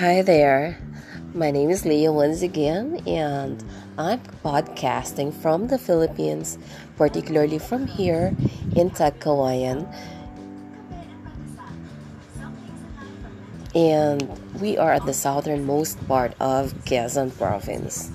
[0.00, 0.78] Hi there.
[1.34, 3.62] My name is Leah once again, and
[3.98, 6.56] I'm podcasting from the Philippines,
[6.96, 8.34] particularly from here
[8.74, 9.84] in Tagkawayan.
[13.74, 14.24] And
[14.58, 18.10] we are at the southernmost part of Quezon province.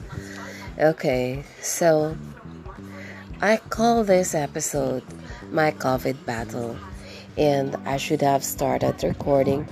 [0.79, 2.17] Okay, so
[3.43, 5.03] I call this episode
[5.51, 6.77] my COVID battle,
[7.37, 9.67] and I should have started recording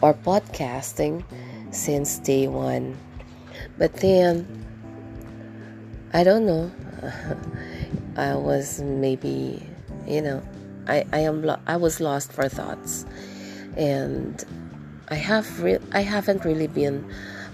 [0.00, 1.24] or podcasting
[1.70, 2.96] since day one.
[3.78, 4.46] But then,
[6.12, 6.70] I don't know.
[8.16, 9.62] I was maybe,
[10.06, 10.42] you know,
[10.88, 13.04] I, I am lo- I was lost for thoughts,
[13.76, 14.42] and
[15.08, 17.04] I have re- I haven't really been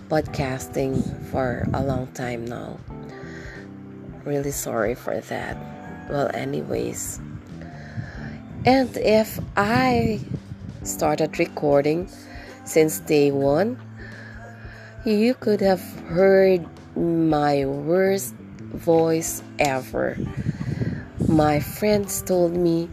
[0.08, 2.78] podcasting for a long time now.
[4.24, 5.56] Really sorry for that.
[6.08, 7.18] Well, anyways,
[8.64, 10.20] and if I
[10.84, 12.08] started recording
[12.64, 13.80] since day one,
[15.04, 18.34] you could have heard my worst
[18.74, 20.16] voice ever.
[21.28, 22.88] My friends told me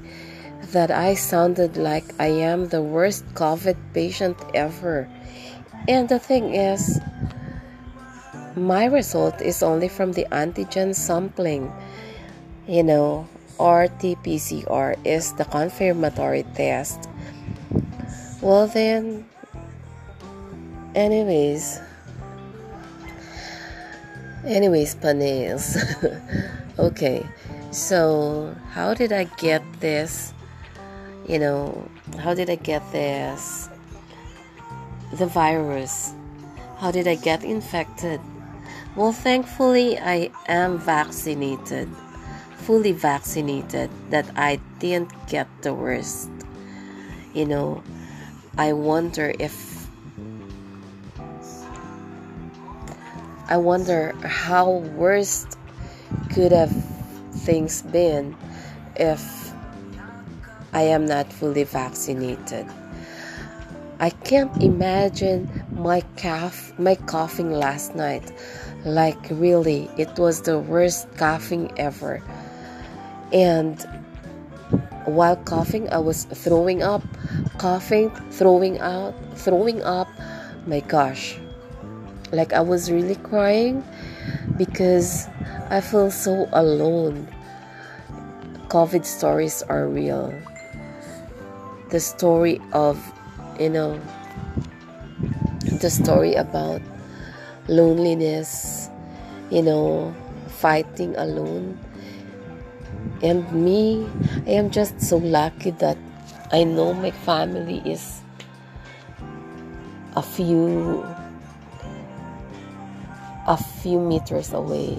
[0.72, 5.10] that I sounded like I am the worst COVID patient ever.
[5.88, 7.00] And the thing is,
[8.56, 11.72] my result is only from the antigen sampling.
[12.68, 13.28] You know,
[13.60, 17.09] RT PCR is the confirmatory test
[18.42, 19.26] well, then,
[20.96, 21.80] anyways,
[24.46, 25.78] anyways, panes.
[26.80, 27.26] okay,
[27.72, 30.34] so how did I get this?
[31.28, 33.70] You know, how did I get this?
[35.14, 36.14] The virus.
[36.78, 38.22] How did I get infected?
[38.96, 41.90] Well, thankfully, I am vaccinated,
[42.58, 46.30] fully vaccinated, that I didn't get the worst.
[47.34, 47.84] You know,
[48.60, 49.88] I wonder if
[53.48, 55.58] I wonder how worst
[56.34, 56.70] could have
[57.32, 58.36] things been
[58.98, 59.54] if
[60.74, 62.68] I am not fully vaccinated.
[64.02, 68.30] I can't imagine my cough my coughing last night.
[68.84, 72.22] Like really, it was the worst coughing ever.
[73.32, 73.80] And
[75.10, 77.04] while coughing, I was throwing up
[77.60, 80.08] coughing, throwing out, throwing up.
[80.66, 81.38] My gosh.
[82.32, 83.84] Like I was really crying
[84.58, 85.28] because
[85.70, 87.28] I feel so alone.
[88.70, 90.34] COVID stories are real.
[91.90, 92.98] The story of,
[93.60, 94.00] you know,
[95.82, 96.82] the story about
[97.68, 98.90] loneliness,
[99.50, 100.16] you know,
[100.48, 101.78] fighting alone.
[103.22, 104.08] And me,
[104.48, 105.98] I am just so lucky that
[106.52, 108.22] I know my family is
[110.16, 111.06] a few
[113.48, 114.98] a few meters away.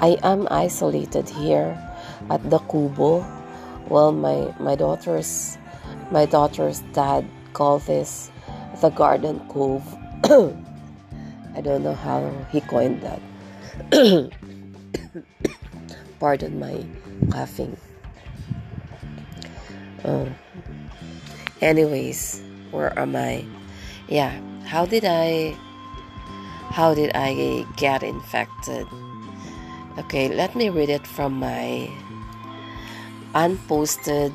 [0.00, 1.78] I am isolated here
[2.30, 3.24] at the Kubo.
[3.88, 5.58] Well, my my daughter's
[6.10, 8.30] my daughter's dad called this
[8.80, 9.84] the Garden Cove.
[11.56, 13.20] I don't know how he coined that.
[16.24, 16.80] Pardon my
[17.28, 17.76] coughing.
[20.06, 20.26] Oh.
[21.60, 22.40] Anyways,
[22.70, 23.44] where am I?
[24.08, 24.32] Yeah,
[24.64, 25.52] how did I
[26.72, 28.86] how did I get infected?
[29.98, 31.92] Okay, let me read it from my
[33.34, 34.32] unposted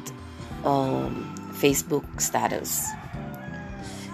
[0.64, 1.26] um,
[1.58, 2.86] Facebook status.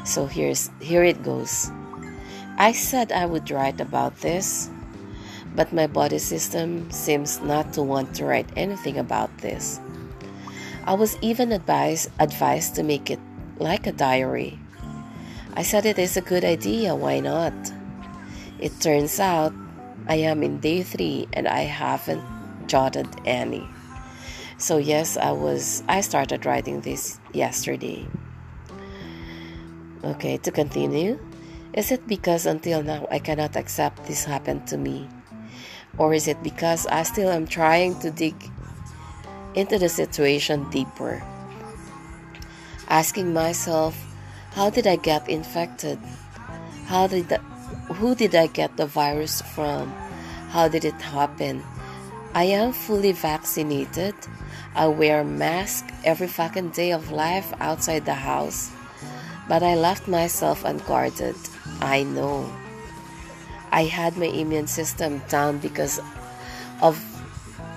[0.05, 1.69] So here's here it goes.
[2.57, 4.69] I said I would write about this,
[5.55, 9.79] but my body system seems not to want to write anything about this.
[10.85, 13.19] I was even advised, advised to make it
[13.57, 14.59] like a diary.
[15.55, 17.53] I said it is a good idea, why not?
[18.59, 19.53] It turns out
[20.07, 22.23] I am in day three and I haven't
[22.67, 23.67] jotted any.
[24.57, 28.05] So yes, I was I started writing this yesterday.
[30.03, 31.19] Okay, to continue.
[31.73, 35.09] Is it because until now I cannot accept this happened to me?
[35.97, 38.35] Or is it because I still am trying to dig
[39.55, 41.23] into the situation deeper.
[42.89, 43.95] Asking myself,
[44.51, 45.97] how did I get infected?
[46.85, 47.31] How did
[47.97, 49.89] who did I get the virus from?
[50.49, 51.63] How did it happen?
[52.33, 54.13] I am fully vaccinated.
[54.75, 58.71] I wear mask every fucking day of life outside the house.
[59.47, 61.35] But I left myself unguarded.
[61.79, 62.51] I know.
[63.71, 65.99] I had my immune system down because
[66.81, 66.99] of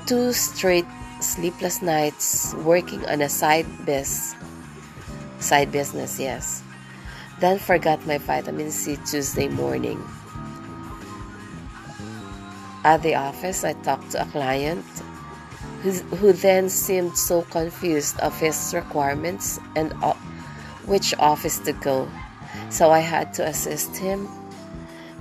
[0.06, 0.86] two straight
[1.20, 4.34] sleepless nights working on a side biz
[5.40, 6.62] side business yes
[7.40, 10.02] then forgot my vitamin C Tuesday morning.
[12.84, 14.84] At the office, I talked to a client
[15.82, 19.92] who, who then seemed so confused of his requirements and
[20.86, 22.08] which office to go.
[22.70, 24.28] So I had to assist him,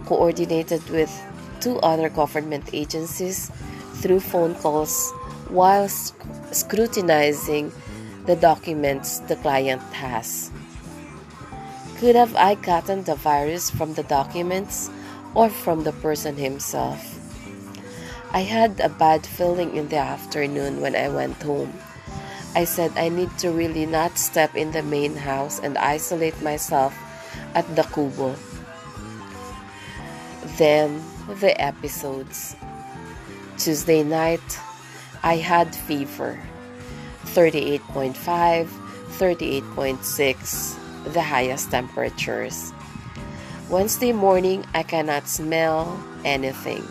[0.08, 1.12] coordinated with
[1.60, 3.52] two other government agencies
[4.00, 5.12] through phone calls
[5.50, 5.88] while
[6.52, 7.72] scrutinizing
[8.26, 10.52] the documents the client has.
[12.00, 14.90] Could have I gotten the virus from the documents
[15.36, 17.02] or from the person himself?
[18.32, 21.74] I had a bad feeling in the afternoon when I went home.
[22.56, 26.94] I said I need to really not step in the main house and isolate myself
[27.56, 28.36] at the Kubo.
[30.58, 31.02] Then
[31.40, 32.58] the episodes.
[33.60, 34.60] Tuesday night,
[35.22, 36.42] I had fever
[37.26, 42.74] 38.5, 38.6, the highest temperatures.
[43.70, 46.88] Wednesday morning, I cannot smell anything,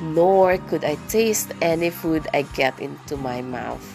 [0.00, 3.86] nor could I taste any food I get into my mouth.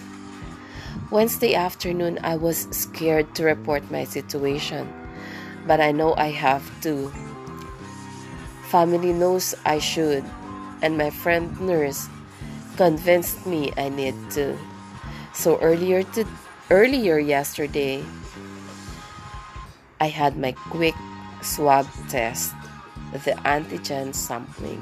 [1.10, 4.88] Wednesday afternoon, I was scared to report my situation,
[5.68, 7.12] but I know I have to.
[8.72, 10.24] Family knows I should,
[10.82, 12.08] and my friend nurse
[12.80, 14.56] convinced me I need to.
[15.36, 16.24] So earlier to
[16.72, 18.00] earlier yesterday,
[20.00, 20.96] I had my quick
[21.44, 22.56] swab test,
[23.12, 24.80] the antigen sampling.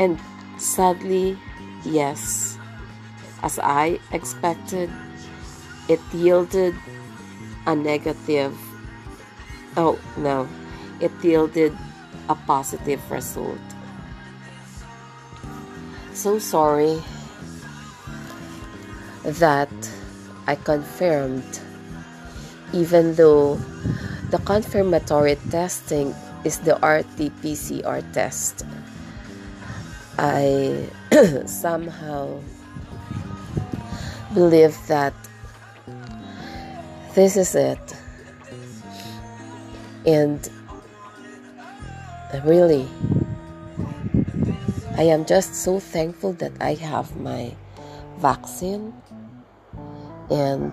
[0.00, 0.16] And
[0.56, 1.36] sadly,
[1.84, 2.56] yes,
[3.42, 4.88] as I expected,
[5.92, 6.72] it yielded
[7.66, 8.56] a negative.
[9.76, 10.48] Oh, no,
[11.04, 11.76] it yielded
[12.28, 13.58] a positive result.
[16.14, 17.02] So sorry
[19.24, 19.72] that
[20.46, 21.60] I confirmed
[22.72, 23.56] even though
[24.30, 26.14] the confirmatory testing
[26.44, 28.64] is the RT PCR test.
[30.18, 30.88] I
[31.46, 32.40] somehow
[34.34, 35.14] believe that
[37.14, 37.96] this is it.
[40.06, 40.48] And
[42.40, 42.88] really,
[44.96, 47.54] I am just so thankful that I have my
[48.18, 48.92] vaccine
[50.30, 50.72] and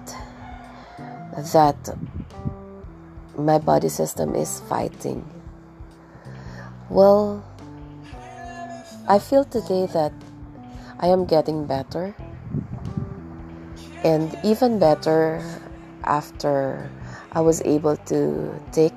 [1.53, 1.97] that
[3.37, 5.27] my body system is fighting.
[6.89, 7.43] Well,
[9.07, 10.13] I feel today that
[10.99, 12.15] I am getting better,
[14.03, 15.41] and even better
[16.03, 16.89] after
[17.31, 18.93] I was able to take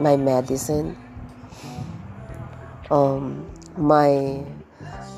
[0.00, 0.96] my medicine.
[2.94, 4.46] Um, my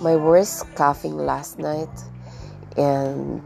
[0.00, 1.92] my worst coughing last night
[2.80, 3.44] and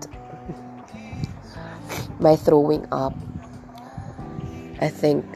[2.23, 3.11] my throwing up.
[4.79, 5.27] I think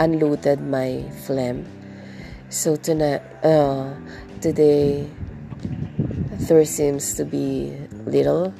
[0.00, 1.68] unloaded my phlegm.
[2.48, 3.92] So tonight uh,
[4.40, 5.04] today
[6.48, 7.76] there seems to be
[8.08, 8.54] little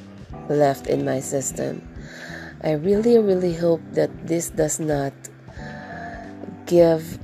[0.52, 1.80] left in my system.
[2.60, 5.16] I really really hope that this does not
[6.66, 7.16] give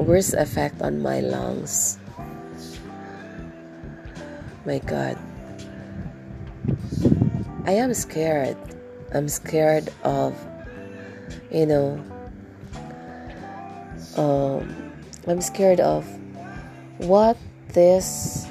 [0.00, 1.98] worse effect on my lungs.
[4.64, 5.18] My god.
[7.66, 8.56] I am scared.
[9.12, 10.34] I'm scared of,
[11.50, 12.00] you know,
[14.16, 14.92] um,
[15.26, 16.06] I'm scared of
[16.98, 17.36] what
[17.68, 18.46] this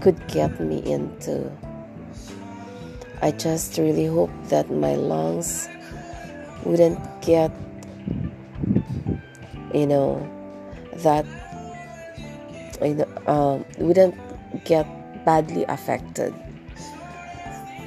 [0.00, 1.50] could get me into.
[3.22, 5.68] I just really hope that my lungs
[6.64, 7.50] wouldn't get,
[9.74, 10.37] you know,
[11.02, 11.26] that,
[12.82, 14.14] you know, um, wouldn't
[14.64, 14.86] get
[15.24, 16.34] badly affected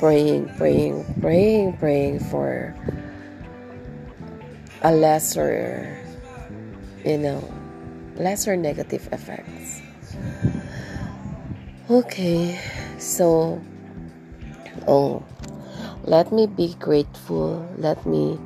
[0.01, 2.73] praying, praying, praying, praying for
[4.81, 5.95] a lesser,
[7.05, 7.37] you know,
[8.15, 9.85] lesser negative effects.
[11.87, 12.59] Okay,
[12.97, 13.61] so,
[14.87, 15.23] oh,
[16.05, 17.61] let me be grateful.
[17.77, 18.39] Let me,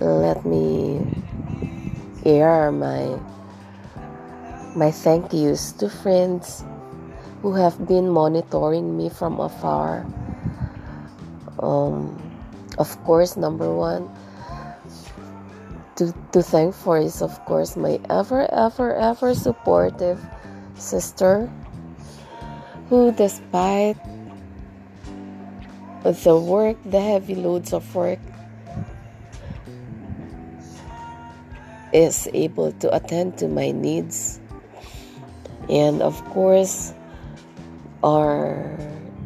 [0.00, 1.04] let me
[2.24, 3.20] air my
[4.74, 6.64] my thank yous to friends
[7.42, 10.06] who have been monitoring me from afar.
[11.58, 12.18] Um,
[12.78, 14.10] of course number one
[15.96, 20.18] to, to thank for is of course my ever ever ever supportive
[20.74, 21.50] sister
[22.88, 23.96] who despite
[26.02, 28.18] the work the heavy loads of work
[31.92, 34.40] is able to attend to my needs
[35.68, 36.92] and of course
[38.02, 38.78] our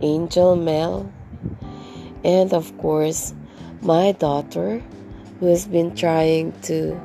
[0.03, 1.13] angel Mel
[2.25, 3.35] and of course
[3.83, 4.83] my daughter
[5.41, 6.99] who has been trying to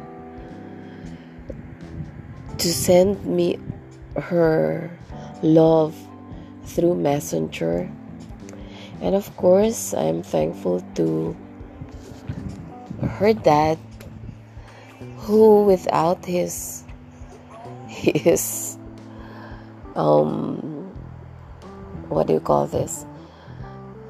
[2.58, 3.60] to send me
[4.16, 4.90] her
[5.42, 5.96] love
[6.66, 7.90] through messenger.
[9.02, 11.36] And of course i'm thankful to
[13.20, 13.78] her dad
[15.18, 16.84] who without his
[17.88, 18.73] his
[19.96, 20.90] um
[22.10, 23.06] what do you call this?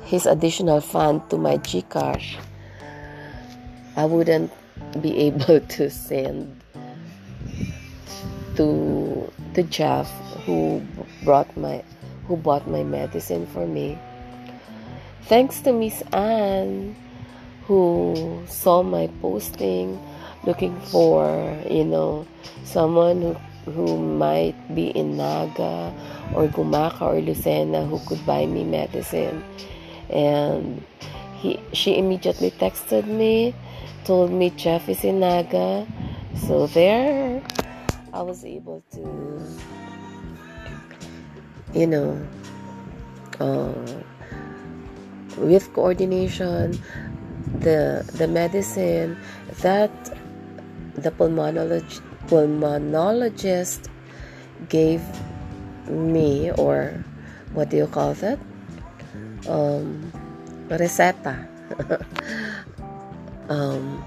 [0.04, 2.36] His additional fund to my gcash
[3.96, 4.52] i wouldn't
[5.02, 6.62] be able to send
[8.56, 10.10] to to jeff
[10.46, 10.82] who
[11.24, 11.84] brought my
[12.28, 14.00] who bought my medicine for me.
[15.24, 16.96] Thanks to miss anne
[17.66, 20.00] who saw my posting
[20.46, 21.28] looking for
[21.70, 22.28] you know
[22.64, 23.36] someone who
[23.66, 25.94] who might be in Naga
[26.36, 29.44] or Gumaca or Lucena who could buy me medicine.
[30.10, 30.84] And
[31.40, 33.54] he she immediately texted me
[34.06, 35.88] told me Jeff is in Naga.
[36.36, 37.42] So there
[38.12, 39.42] I was able to
[41.74, 42.28] you know
[43.40, 43.74] uh,
[45.38, 46.78] with coordination
[47.60, 49.18] the the medicine
[49.62, 49.92] that
[50.96, 53.90] the pulmonologist, pulmonologist
[54.70, 55.02] gave
[55.90, 57.04] me or
[57.54, 58.40] what do you call that?
[59.48, 60.12] Um,
[60.70, 61.48] receta
[63.50, 64.04] um,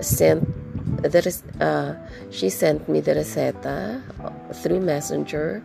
[0.00, 0.46] sent
[1.02, 1.94] the uh,
[2.30, 4.02] she sent me the receta
[4.54, 5.62] through messenger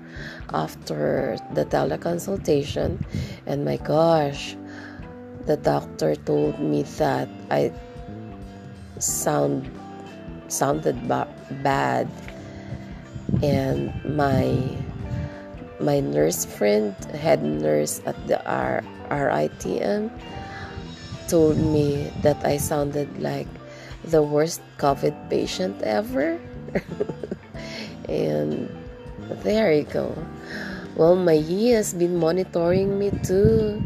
[0.53, 2.97] after the teleconsultation
[3.45, 4.55] and my gosh
[5.45, 7.71] the doctor told me that i
[8.99, 9.69] sound
[10.47, 11.27] sounded ba-
[11.63, 12.07] bad
[13.43, 14.55] and my
[15.79, 20.09] my nurse friend head nurse at the R- RITM
[21.27, 23.47] told me that I sounded like
[24.03, 26.39] the worst COVID patient ever.
[28.09, 28.69] and
[29.43, 30.15] there you go.
[30.95, 33.83] Well, my Yi has been monitoring me too.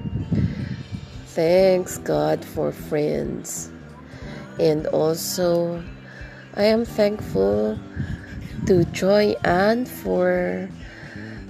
[1.34, 3.72] Thanks God for friends.
[4.60, 5.84] And also,
[6.54, 7.80] I am thankful
[8.68, 10.68] to Joy Ann for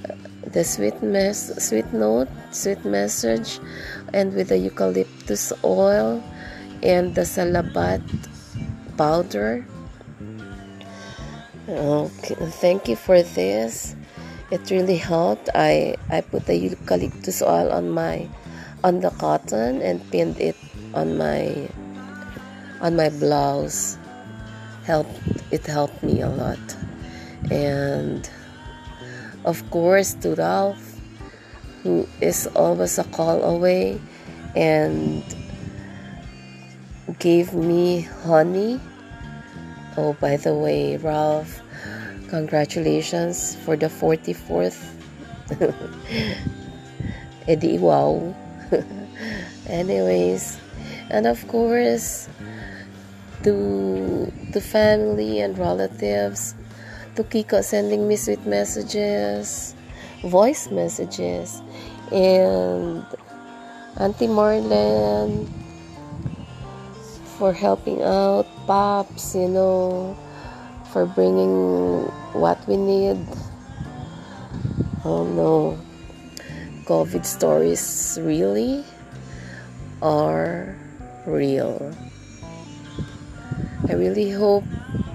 [0.06, 0.14] uh,
[0.46, 3.60] the sweet mess, sweet note, sweet message,
[4.14, 6.22] and with the eucalyptus oil
[6.84, 8.06] and the salabat
[8.96, 9.66] powder.
[11.68, 13.96] Okay, thank you for this.
[14.52, 15.50] It really helped.
[15.56, 18.30] I I put the eucalyptus oil on my
[18.84, 20.58] on the cotton and pinned it
[20.94, 21.70] on my
[22.86, 23.98] on my blouse
[24.86, 25.18] helped
[25.52, 26.60] it helped me a lot.
[27.50, 28.30] And
[29.46, 31.00] of course to Ralph
[31.84, 34.00] who is always a call away
[34.56, 35.24] and
[37.20, 38.80] gave me honey.
[39.98, 41.62] Oh by the way Ralph
[42.30, 44.80] congratulations for the 44th
[47.48, 48.34] Eddie wow.
[49.68, 50.60] Anyways
[51.10, 52.30] and of course
[53.44, 56.56] to the family and relatives
[57.16, 59.76] to Kiko sending me sweet messages
[60.24, 61.62] voice messages.
[62.12, 63.06] And
[63.98, 65.50] Auntie Marlene
[67.38, 70.18] for helping out Pops you know
[70.92, 73.18] for bringing what we need.
[75.04, 75.80] Oh no.
[76.86, 78.84] COVID stories really
[80.02, 80.76] are
[81.26, 81.96] real.
[83.90, 84.64] I really hope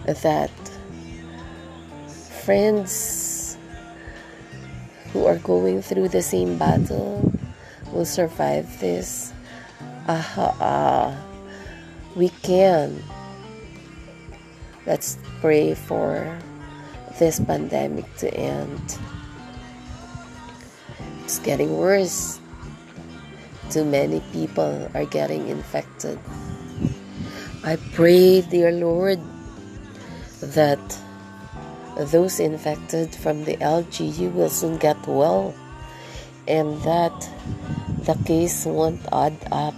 [0.07, 0.51] that
[2.45, 3.57] friends
[5.13, 7.33] who are going through the same battle
[7.93, 9.33] will survive this.
[10.09, 11.17] Aha, uh,
[12.15, 13.03] we can.
[14.87, 16.39] Let's pray for
[17.19, 18.99] this pandemic to end.
[21.25, 22.41] It's getting worse.
[23.71, 26.19] Too many people are getting infected.
[27.67, 29.19] I pray, dear Lord,
[30.39, 30.79] that
[31.99, 35.53] those infected from the LGU will soon get well
[36.47, 37.11] and that
[38.07, 39.75] the case won't add up.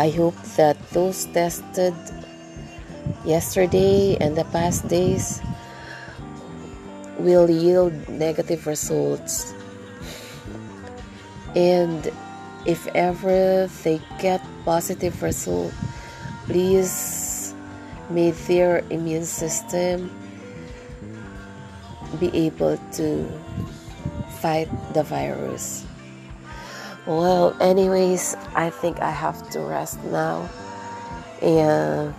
[0.00, 1.92] I hope that those tested
[3.26, 5.42] yesterday and the past days
[7.18, 9.52] will yield negative results.
[11.54, 12.10] And
[12.64, 15.74] if ever they get positive result,
[16.48, 17.54] please
[18.10, 20.10] may their immune system
[22.18, 23.28] be able to
[24.40, 25.84] fight the virus.
[27.06, 30.48] Well, anyways, I think I have to rest now.
[31.42, 32.14] And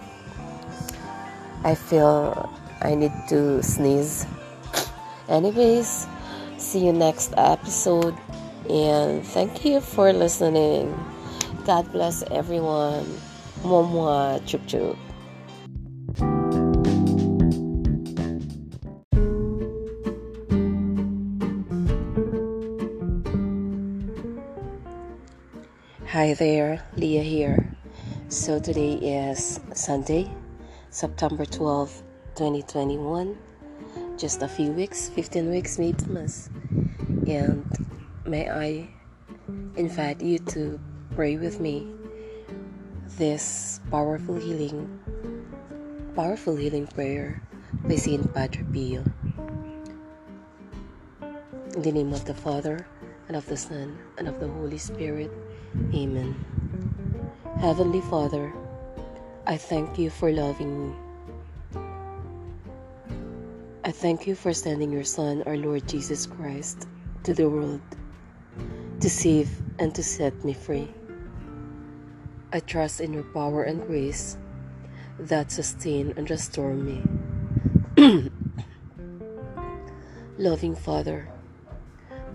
[1.63, 2.49] I feel
[2.81, 4.25] I need to sneeze.
[5.27, 6.07] Anyways,
[6.57, 8.15] see you next episode.
[8.69, 10.93] And thank you for listening.
[11.65, 13.05] God bless everyone.
[14.45, 14.95] Chup.
[26.07, 27.75] Hi there, Leah here.
[28.29, 30.31] So today is Sunday,
[30.89, 32.01] September 12,
[32.35, 33.37] 2021.
[34.17, 36.49] Just a few weeks, 15 weeks maybe.
[37.27, 37.65] And
[38.25, 38.89] may I
[39.75, 40.79] invite you to
[41.13, 41.98] pray with me
[43.17, 44.85] this powerful healing
[46.15, 47.41] powerful healing prayer
[47.85, 49.03] by Saint Padre Pio.
[51.73, 52.85] In the name of the Father
[53.27, 55.31] and of the Son and of the Holy Spirit.
[55.93, 56.35] Amen.
[57.59, 58.51] Heavenly Father,
[59.47, 60.95] I thank you for loving me.
[63.85, 66.87] I thank you for sending your Son, our Lord Jesus Christ,
[67.23, 67.81] to the world
[68.99, 69.49] to save
[69.79, 70.89] and to set me free.
[72.51, 74.35] I trust in your power and grace
[75.19, 77.03] that sustain and restore me.
[80.39, 81.29] Loving Father,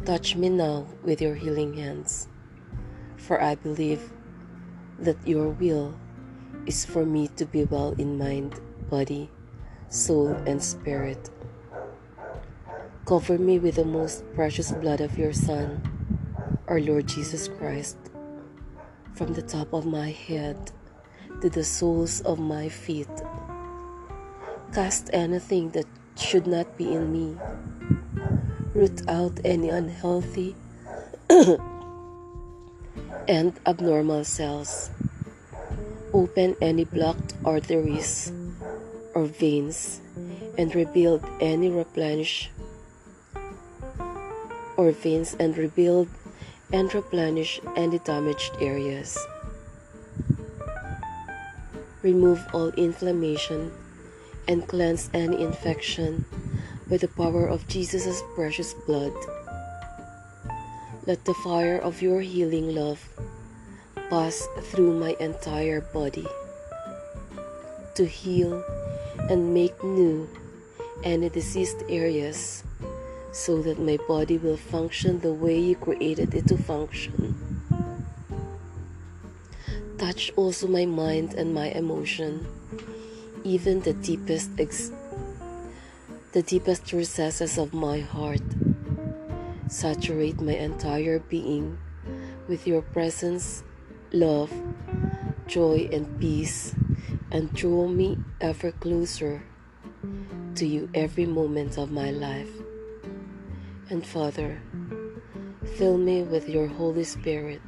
[0.05, 2.29] touch me now with your healing hands,
[3.17, 4.13] for I believe
[5.01, 5.99] that your will
[6.67, 9.31] is for me to be well in mind, body,
[9.89, 11.31] soul, and spirit.
[13.05, 15.83] Cover me with the most precious blood of your Son,
[16.69, 17.97] our Lord Jesus Christ,
[19.15, 20.73] from the top of my head
[21.41, 23.09] to the soles of my feet.
[24.73, 27.37] Cast anything that should not be in me.
[28.75, 30.57] Root out any unhealthy
[33.29, 34.91] and abnormal cells.
[36.13, 38.33] Open any blocked arteries
[39.15, 40.01] or veins
[40.59, 42.51] and rebuild any replenish
[44.77, 46.09] or veins and rebuild
[46.73, 49.19] and replenish any damaged areas.
[52.03, 53.73] Remove all inflammation
[54.49, 56.25] and cleanse any infection
[56.89, 59.15] by the power of Jesus' precious blood.
[61.07, 63.01] Let the fire of your healing love
[64.11, 66.27] pass through my entire body
[67.95, 68.63] to heal
[69.31, 70.29] and make new
[71.05, 72.65] any diseased areas
[73.35, 77.35] so that my body will function the way you created it to function.
[79.99, 82.47] Touch also my mind and my emotion,
[83.43, 84.93] even the deepest ex-
[86.31, 88.43] the deepest recesses of my heart.
[89.67, 91.77] Saturate my entire being
[92.47, 93.65] with your presence,
[94.13, 94.53] love,
[95.49, 96.75] joy, and peace,
[97.33, 99.43] and draw me ever closer
[100.55, 102.64] to you every moment of my life.
[103.91, 104.63] And Father,
[105.77, 107.61] fill me with your Holy Spirit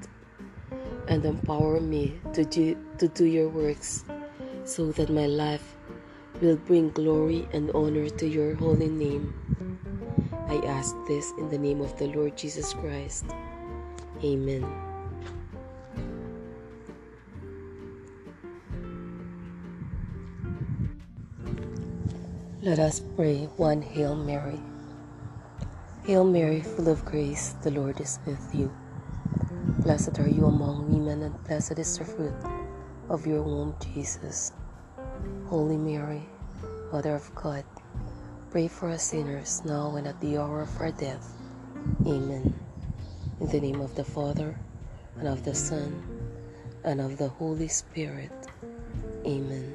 [1.08, 4.04] and empower me to do, to do your works
[4.64, 5.76] so that my life
[6.40, 9.32] will bring glory and honor to your holy name.
[10.48, 13.26] I ask this in the name of the Lord Jesus Christ.
[14.24, 14.64] Amen.
[22.62, 24.60] Let us pray one Hail Mary.
[26.06, 28.70] Hail Mary, full of grace, the Lord is with you.
[29.82, 32.32] Blessed are you among women, and blessed is the fruit
[33.10, 34.52] of your womb, Jesus.
[35.46, 36.22] Holy Mary,
[36.92, 37.64] Mother of God,
[38.52, 41.26] pray for us sinners now and at the hour of our death.
[42.06, 42.54] Amen.
[43.40, 44.56] In the name of the Father,
[45.18, 45.90] and of the Son,
[46.84, 48.30] and of the Holy Spirit.
[49.26, 49.74] Amen.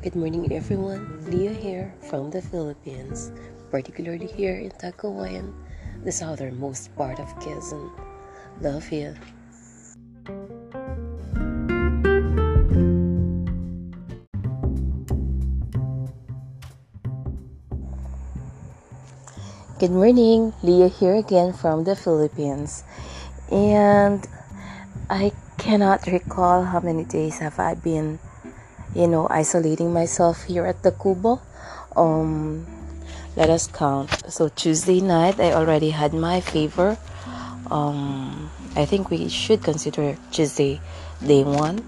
[0.00, 1.28] Good morning, everyone.
[1.28, 3.30] Leah here from the Philippines
[3.72, 5.48] particularly here in Tagkawayan,
[6.04, 7.88] the southernmost part of Quezon.
[8.60, 9.16] Love you.
[19.80, 22.84] Good morning, Leah here again from the Philippines.
[23.50, 24.20] And
[25.08, 28.20] I cannot recall how many days have I been,
[28.94, 31.40] you know, isolating myself here at the Kubo.
[31.96, 32.81] Um,
[33.36, 34.10] let us count.
[34.28, 36.96] So tuesday night i already had my fever.
[37.70, 40.80] Um i think we should consider tuesday
[41.24, 41.84] day one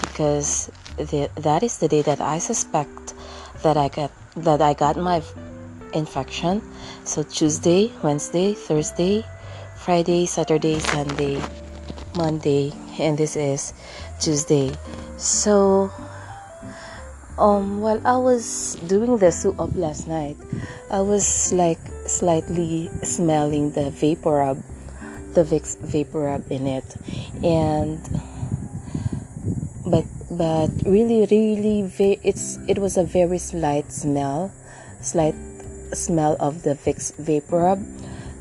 [0.00, 3.14] because the, that is the day that i suspect
[3.62, 5.22] that i got that i got my
[5.92, 6.62] infection.
[7.04, 9.24] So tuesday wednesday thursday
[9.82, 11.42] Friday, Saturday, Sunday,
[12.14, 13.74] Monday, and this is
[14.20, 14.70] Tuesday.
[15.16, 15.90] So,
[17.38, 20.36] um, while I was doing the soup up last night,
[20.90, 24.56] I was like slightly smelling the vapor
[25.32, 26.84] the Vicks VapoRub in it,
[27.42, 27.98] and
[29.86, 34.52] but but really really it's it was a very slight smell,
[35.00, 35.34] slight
[35.92, 37.78] smell of the Vicks vapor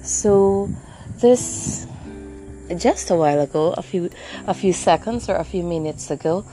[0.03, 0.69] So
[1.17, 1.87] this
[2.75, 4.09] just a while ago, a few
[4.47, 6.45] a few seconds or a few minutes ago,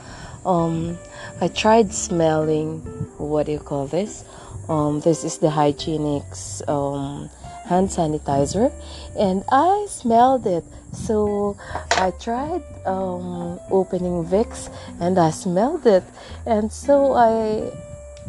[0.45, 0.97] um,
[1.41, 2.81] I tried smelling
[3.19, 4.23] what do you call this?
[4.67, 7.29] Um, this is the Hygienix um,
[7.65, 8.71] hand sanitizer,
[9.17, 10.63] and I smelled it.
[10.93, 11.57] So
[11.91, 16.03] I tried um, opening Vicks, and I smelled it,
[16.45, 17.71] and so I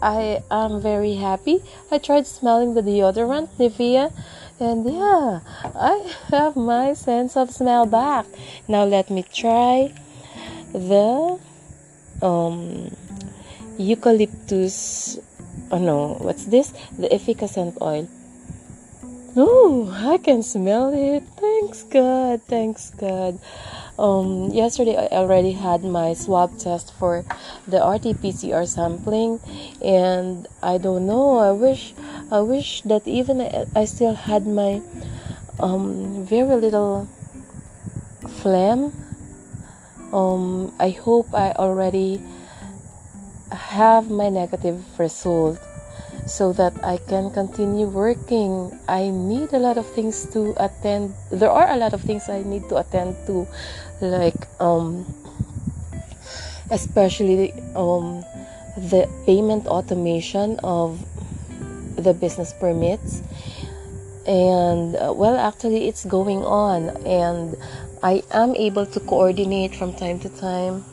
[0.03, 1.63] I am very happy.
[1.91, 4.13] I tried smelling the deodorant Nivea,
[4.59, 5.41] and yeah,
[5.75, 8.27] I have my sense of smell back.
[8.67, 9.93] Now let me try
[10.73, 11.39] the
[12.23, 12.91] um,
[13.79, 15.19] eucalyptus.
[15.71, 16.73] Oh no, what's this?
[16.99, 18.09] The Efficascent oil.
[19.37, 21.23] Oh, I can smell it.
[21.39, 22.43] Thanks God.
[22.49, 23.39] Thanks God.
[23.97, 27.25] Um, yesterday I already had my swab test for
[27.69, 29.39] the RT-PCR sampling,
[29.85, 31.39] and I don't know.
[31.39, 31.95] I wish,
[32.33, 33.41] I wish that even
[33.77, 34.83] I still had my
[35.61, 37.07] um, very little
[38.41, 38.93] phlegm.
[40.13, 42.23] Um, I hope I already
[43.53, 45.59] have my negative result
[46.27, 48.79] so that I can continue working.
[48.89, 51.15] I need a lot of things to attend.
[51.31, 53.47] There are a lot of things I need to attend to,
[54.01, 55.07] like um,
[56.71, 58.23] especially um,
[58.77, 61.05] the payment automation of
[61.97, 63.23] the business permits.
[64.27, 67.57] And uh, well, actually, it's going on, and
[68.03, 70.85] I am able to coordinate from time to time,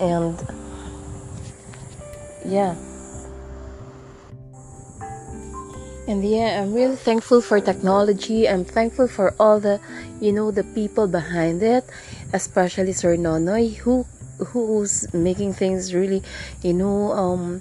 [0.00, 0.40] and
[2.44, 2.74] yeah.
[6.08, 8.48] And yeah, I'm really thankful for technology.
[8.48, 9.80] I'm thankful for all the,
[10.20, 11.84] you know, the people behind it,
[12.32, 14.06] especially Sir Nonoy, who
[14.40, 16.22] who's making things really,
[16.62, 17.60] you know, um,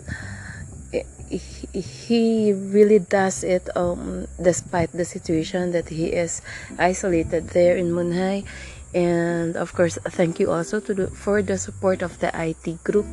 [1.30, 6.42] he really does it um, despite the situation that he is
[6.78, 8.46] isolated there in Munhai.
[8.94, 13.06] And of course, thank you also to the, for the support of the IT group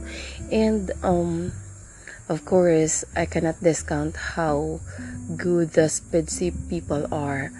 [0.51, 1.53] and um,
[2.29, 4.81] of course, I cannot discount how
[5.37, 7.53] good the SPIDC people are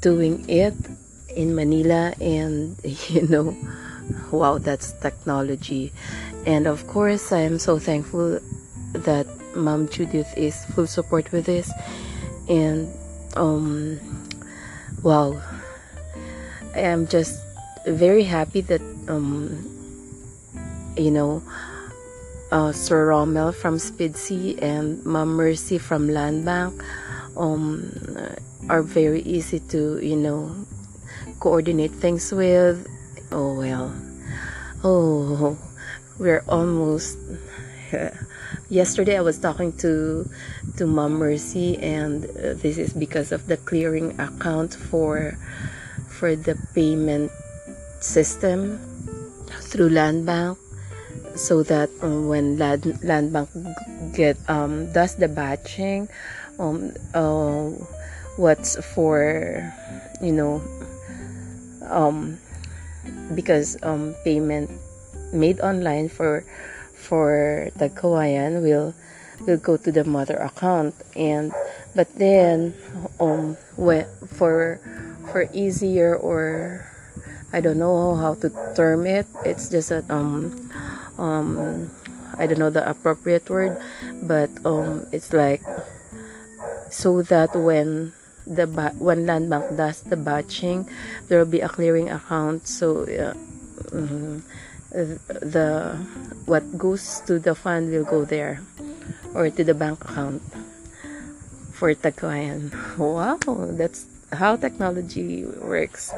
[0.00, 0.74] doing it
[1.34, 3.56] in Manila, and you know,
[4.30, 5.92] wow, that's technology.
[6.46, 8.38] And of course, I am so thankful
[8.92, 9.26] that
[9.56, 11.70] Mom Judith is full support with this,
[12.48, 12.92] and
[13.36, 14.00] um,
[15.02, 15.40] wow,
[16.74, 17.40] I am just
[17.86, 19.68] very happy that um,
[20.96, 21.42] you know
[22.52, 26.84] uh, Sir Rommel from SPIDC and Mom Mercy from Land Bank
[27.36, 27.90] um,
[28.68, 30.54] are very easy to, you know,
[31.40, 32.86] coordinate things with.
[33.32, 33.94] Oh well.
[34.84, 35.56] Oh,
[36.18, 37.18] we're almost.
[38.72, 40.24] Yesterday I was talking to
[40.80, 45.36] to Mom Mercy, and uh, this is because of the clearing account for
[46.08, 47.28] for the payment
[48.00, 48.80] system
[49.68, 50.56] through Land Bank
[51.36, 53.52] so that um, when land, land bank
[54.16, 56.08] get um, does the batching
[56.56, 57.68] um, uh,
[58.40, 59.60] what's for
[60.24, 60.64] you know
[61.92, 62.40] um,
[63.36, 64.72] because um, payment
[65.28, 66.40] made online for
[67.12, 68.96] for the Kawayan will
[69.44, 71.52] will go to the mother account and
[71.92, 72.72] but then
[73.20, 74.80] um when, for
[75.28, 76.80] for easier or
[77.52, 80.56] I don't know how to term it it's just that um
[81.20, 81.92] um
[82.40, 83.76] I don't know the appropriate word,
[84.24, 85.60] but um it's like
[86.88, 88.16] so that when
[88.48, 90.88] the ba- when land bank does the batching,
[91.28, 92.66] there will be a clearing account.
[92.66, 93.36] So uh,
[93.92, 94.40] mm,
[94.92, 95.96] the
[96.44, 98.60] what goes to the fund will go there
[99.34, 100.42] or to the bank account
[101.72, 102.70] for Tagkawayan.
[103.00, 103.40] Wow,
[103.72, 106.12] that's how technology works.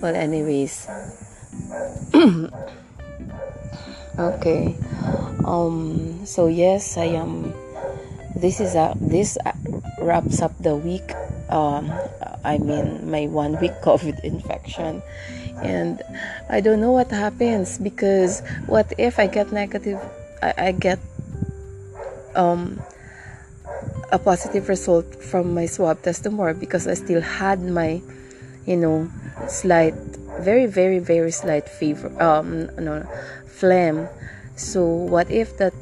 [0.00, 0.88] Well, anyways.
[4.18, 4.74] okay
[5.44, 7.52] um so yes i am
[8.34, 9.36] this is a this
[10.00, 11.12] wraps up the week
[11.52, 11.92] um
[12.44, 15.02] i mean my one week covid infection
[15.62, 16.02] and
[16.48, 20.00] i don't know what happens because what if i get negative
[20.42, 20.98] i, I get
[22.34, 22.80] um
[24.12, 28.00] a positive result from my swab test tomorrow because i still had my
[28.66, 29.08] you know,
[29.48, 29.94] slight,
[30.40, 33.06] very, very, very slight fever, um, no,
[33.46, 34.08] phlegm.
[34.56, 35.72] So what if that?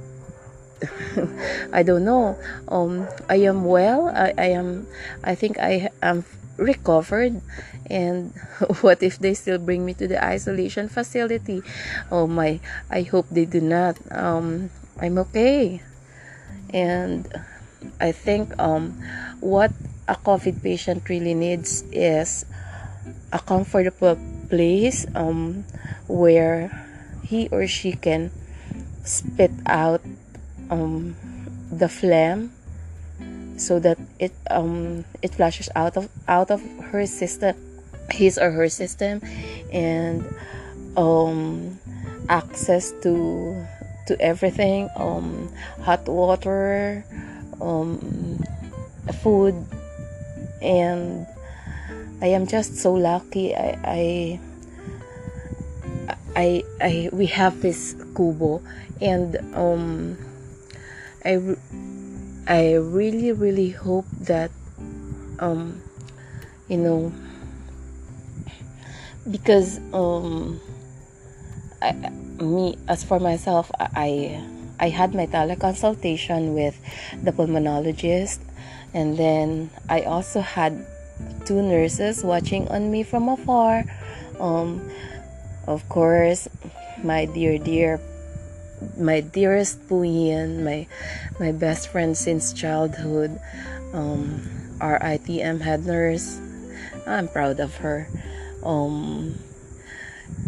[1.73, 2.37] I don't know.
[2.69, 4.09] Um, I am well.
[4.09, 4.87] I, I am.
[5.23, 6.25] I think I am
[6.57, 7.41] recovered.
[7.91, 8.33] And
[8.81, 11.63] what if they still bring me to the isolation facility?
[12.11, 13.99] Oh my i hope they do not.
[14.11, 15.83] Um i'm okay.
[16.71, 17.29] And
[18.01, 18.97] i think um
[19.41, 19.71] what
[20.09, 22.45] a covid patient really needs is
[23.33, 24.17] a comfortable
[24.49, 25.67] place um,
[26.07, 26.71] where
[27.27, 28.31] he or she can
[29.03, 30.01] spit out
[30.71, 31.17] um,
[31.71, 32.54] the phlegm
[33.57, 36.63] so that it um, it flushes out of out of
[36.93, 37.57] her system
[38.11, 39.21] his or her system
[39.73, 40.25] and
[40.97, 41.79] um,
[42.29, 43.67] access to
[44.07, 47.05] to everything um, hot water
[47.61, 48.43] um,
[49.23, 49.55] food
[50.61, 51.27] and
[52.25, 53.55] I am just so lucky.
[53.55, 54.41] I, I,
[56.35, 58.63] I, I we have this kubo,
[59.01, 60.17] and um,
[61.25, 61.57] I,
[62.47, 64.51] I really, really hope that,
[65.39, 65.81] um,
[66.69, 67.13] you know,
[69.31, 70.61] because um,
[71.81, 71.93] I,
[72.43, 74.45] me as for myself, I,
[74.79, 76.79] I had my teleconsultation with
[77.23, 78.41] the pulmonologist,
[78.93, 80.87] and then I also had
[81.47, 83.85] two nurses watching on me from afar.
[84.39, 84.91] Um,
[85.67, 86.47] of course,
[87.03, 88.01] my dear, dear,
[88.97, 90.87] my dearest Puyin, my
[91.39, 93.41] my best friend since childhood,
[93.93, 94.43] um,
[94.81, 96.41] our ITM head nurse.
[97.07, 98.09] I'm proud of her.
[98.63, 99.39] Um,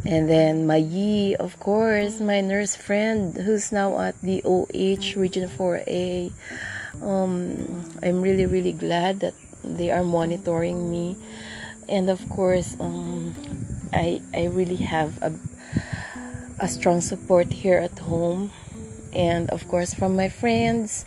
[0.04, 5.48] and then my Yi, of course, my nurse friend who's now at the OH Region
[5.48, 6.32] 4A.
[7.02, 11.16] Um, I'm really, really glad that they are monitoring me
[11.88, 13.34] and of course um,
[13.92, 15.32] I, I really have a,
[16.58, 18.50] a strong support here at home
[19.12, 21.04] and of course from my friends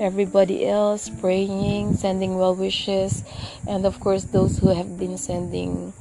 [0.00, 3.22] everybody else praying sending well wishes
[3.66, 5.92] and of course those who have been sending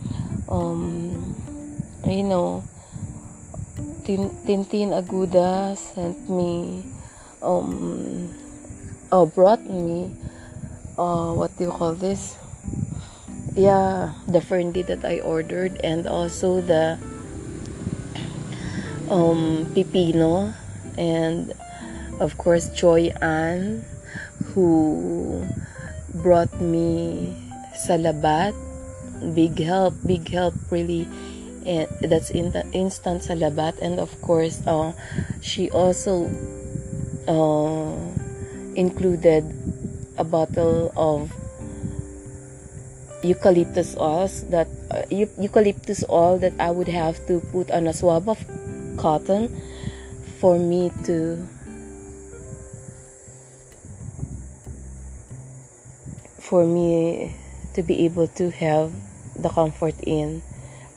[0.50, 1.36] um,
[2.06, 2.64] you know
[4.04, 6.84] Tintin Aguda sent me
[7.42, 8.34] um,
[9.12, 10.12] oh, brought me
[10.98, 12.38] uh, what do you call this?
[13.56, 17.00] Yeah, the Fern-D that I ordered and also the
[19.10, 20.54] um, pipino
[20.98, 21.54] and
[22.20, 23.84] of course Joy Ann
[24.54, 25.48] who
[26.14, 27.34] brought me
[27.74, 28.54] salabat
[29.34, 31.08] big help big help really
[31.66, 34.92] and that's in the instant salabat and of course uh,
[35.42, 36.30] she also
[37.28, 37.96] uh,
[38.76, 39.48] included
[40.18, 41.32] a bottle of
[43.24, 48.28] eucalyptus oil that uh, eucalyptus oil that I would have to put on a swab
[48.28, 48.44] of
[48.98, 49.62] cotton
[50.40, 51.48] for me to
[56.40, 57.36] for me
[57.74, 58.92] to be able to have
[59.38, 60.42] the comfort in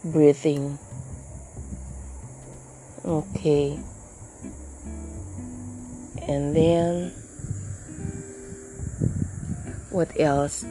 [0.05, 0.79] breathing
[3.05, 3.79] okay
[6.29, 7.13] and then
[9.97, 10.65] what else?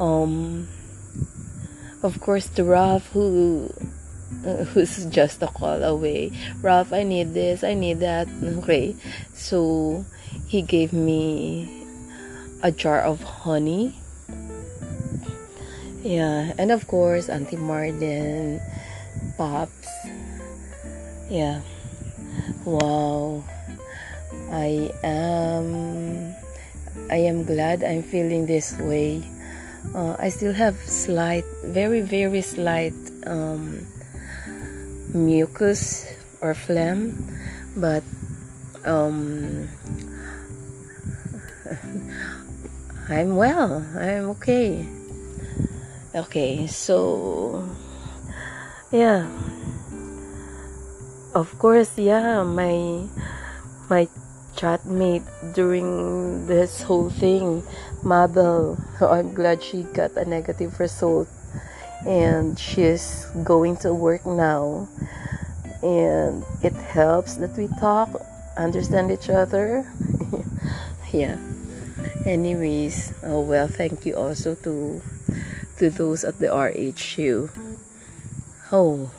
[0.00, 0.68] Um,
[2.02, 3.72] of course, the Ralph, who
[4.72, 6.32] who's just a call away.
[6.60, 8.28] Ralph, I need this, I need that.
[8.62, 8.96] Okay,
[9.34, 10.04] so
[10.46, 11.86] he gave me
[12.62, 13.94] a jar of honey.
[16.02, 18.60] Yeah, and of course, Auntie Marden,
[19.36, 19.88] Pops.
[21.30, 21.60] Yeah.
[22.64, 23.44] Wow.
[24.50, 26.34] I am
[27.10, 29.22] I am glad I'm feeling this way.
[29.94, 32.94] Uh, I still have slight, very, very slight
[33.26, 33.86] um,
[35.14, 36.06] mucus
[36.40, 37.14] or phlegm,
[37.76, 38.02] but
[38.84, 39.68] um,
[43.08, 43.84] I'm well.
[43.96, 44.86] I'm okay.
[46.14, 47.64] Okay, so
[48.90, 49.28] yeah.
[51.34, 53.08] Of course, yeah, my
[53.88, 54.08] my
[54.56, 57.62] chatmate during this whole thing,
[58.04, 58.76] Mabel.
[59.00, 61.28] I'm glad she got a negative result
[62.06, 64.88] and she's going to work now.
[65.82, 68.08] And it helps that we talk,
[68.56, 69.86] understand each other.
[71.12, 71.38] yeah.
[72.24, 75.02] Anyways, oh well, thank you also to
[75.78, 77.50] to those at the RHU.
[78.70, 79.10] Oh,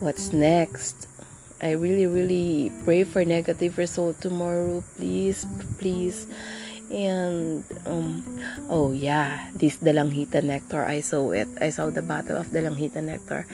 [0.00, 1.08] what's next?
[1.60, 4.84] I really, really pray for negative result tomorrow.
[4.96, 5.46] Please,
[5.78, 6.26] please.
[6.88, 8.24] And um,
[8.72, 10.84] oh yeah, this Dalanghita nectar.
[10.84, 11.48] I saw it.
[11.60, 13.44] I saw the bottle of Dalanghita nectar.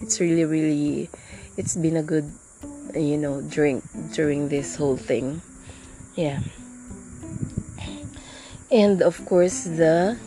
[0.00, 1.10] It's really, really.
[1.56, 2.30] It's been a good,
[2.94, 3.82] you know, drink
[4.14, 5.42] during this whole thing.
[6.14, 6.38] Yeah.
[8.70, 10.18] And of course the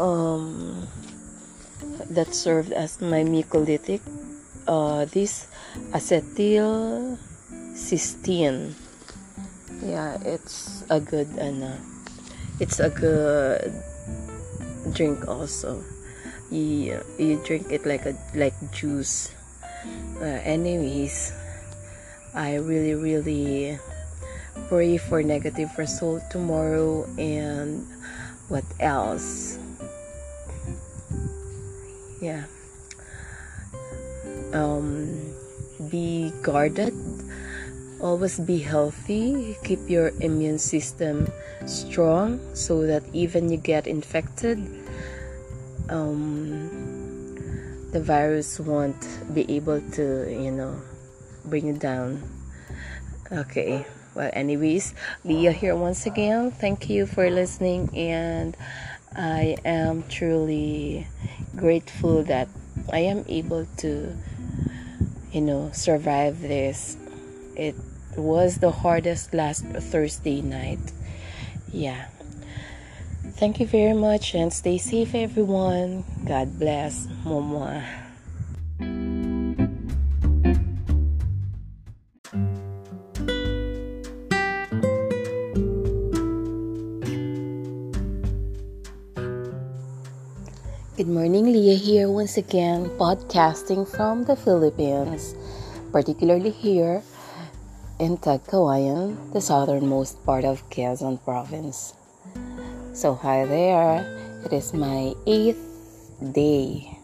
[0.00, 0.88] um
[2.08, 4.00] that served as my mucolytic.
[4.66, 5.46] Uh, this
[5.92, 7.16] acetyl
[7.76, 8.72] cysteine.
[9.84, 11.97] Yeah, it's a good and.
[12.60, 13.72] It's a good
[14.92, 15.84] drink also.
[16.50, 19.32] You you drink it like a like juice.
[20.20, 21.32] Uh, anyways
[22.34, 23.78] i really really
[24.68, 27.86] pray for negative result tomorrow and
[28.48, 29.58] what else?
[32.20, 32.44] Yeah.
[34.52, 35.34] Um
[35.90, 36.94] be guarded
[38.00, 41.26] always be healthy keep your immune system
[41.66, 44.58] strong so that even you get infected
[45.88, 46.88] um,
[47.92, 49.00] the virus won't
[49.34, 50.80] be able to you know
[51.44, 52.22] bring you down.
[53.32, 56.50] Okay well anyways leah here once again.
[56.50, 58.56] Thank you for listening and
[59.16, 61.06] i am truly
[61.56, 62.46] grateful that
[62.92, 64.14] i am able to
[65.32, 66.96] you know survive this.
[67.56, 67.74] It
[68.18, 70.82] was the hardest last Thursday night.
[71.72, 72.06] Yeah.
[73.38, 76.04] Thank you very much and stay safe, everyone.
[76.26, 77.06] God bless.
[77.22, 77.84] Momo.
[90.98, 95.36] Good morning, Leah here once again, podcasting from the Philippines,
[95.92, 97.02] particularly here
[97.98, 101.94] in Tagkawayan, the southernmost part of Quezon province.
[102.94, 104.06] So, hi there.
[104.46, 105.58] It is my eighth
[106.22, 106.96] day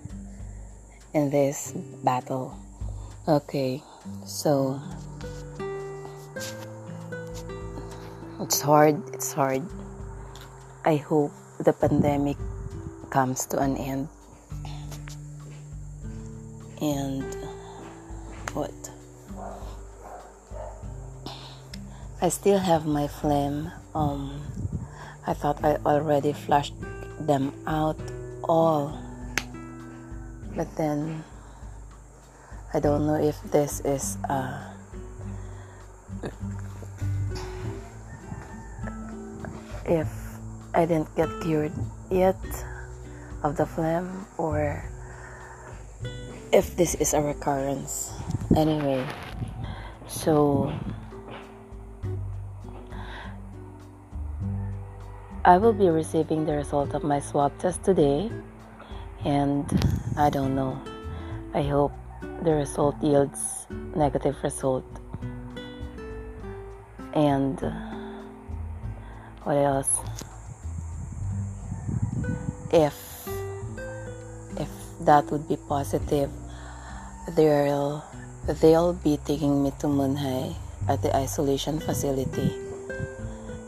[1.13, 2.55] in this battle.
[3.27, 3.83] Okay,
[4.25, 4.79] so
[8.41, 9.03] it's hard.
[9.15, 9.67] It's hard.
[10.85, 12.37] I hope the pandemic
[13.11, 14.09] comes to an end.
[16.81, 17.44] And
[22.25, 23.69] I still have my phlegm.
[23.95, 24.41] Um,
[25.27, 26.73] I thought I already flushed
[27.21, 28.01] them out
[28.49, 28.97] all,
[30.57, 31.23] but then
[32.73, 34.57] I don't know if this is uh,
[39.85, 40.09] if
[40.73, 41.77] I didn't get cured
[42.09, 42.41] yet
[43.43, 44.81] of the phlegm or
[46.57, 48.17] if this is a recurrence.
[48.57, 49.05] Anyway,
[50.09, 50.73] so
[55.47, 58.33] I will be receiving the result of my swab test today,
[59.27, 59.69] and
[60.17, 60.81] I don't know.
[61.53, 61.93] I hope
[62.41, 64.89] the result yields negative result.
[67.13, 67.77] And uh,
[69.45, 69.93] what else?
[72.73, 73.29] If
[74.57, 74.73] if
[75.05, 76.33] that would be positive,
[77.37, 78.03] they'll
[78.49, 80.57] they'll be taking me to Munhai
[80.89, 82.49] at the isolation facility,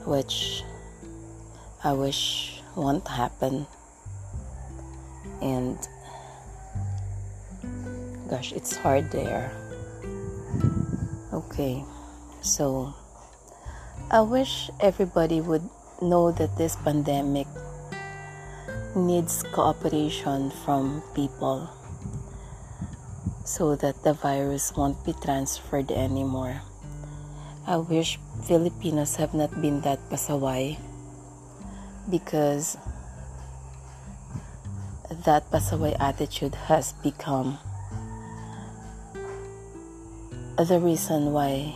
[0.08, 0.64] which
[1.84, 3.66] I wish won't happen.
[5.42, 5.76] And
[8.28, 9.50] gosh, it's hard there.
[11.32, 11.84] Okay,
[12.40, 12.94] so
[14.10, 15.68] I wish everybody would
[16.00, 17.46] know that this pandemic
[18.94, 21.68] needs cooperation from people
[23.44, 26.60] so that the virus won't be transferred anymore.
[27.66, 30.78] I wish Filipinos have not been that pasaway
[32.10, 32.76] because
[35.24, 37.58] that pasaway attitude has become
[40.56, 41.74] the reason why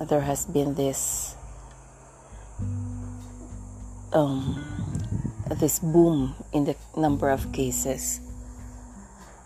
[0.00, 1.36] there has been this
[4.12, 4.58] um,
[5.58, 8.20] this boom in the number of cases.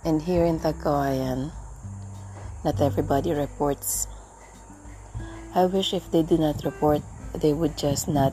[0.04, 1.52] And here in Tagkawayan,
[2.64, 4.06] not everybody reports.
[5.54, 7.02] I wish if they do not report,
[7.34, 8.32] they would just not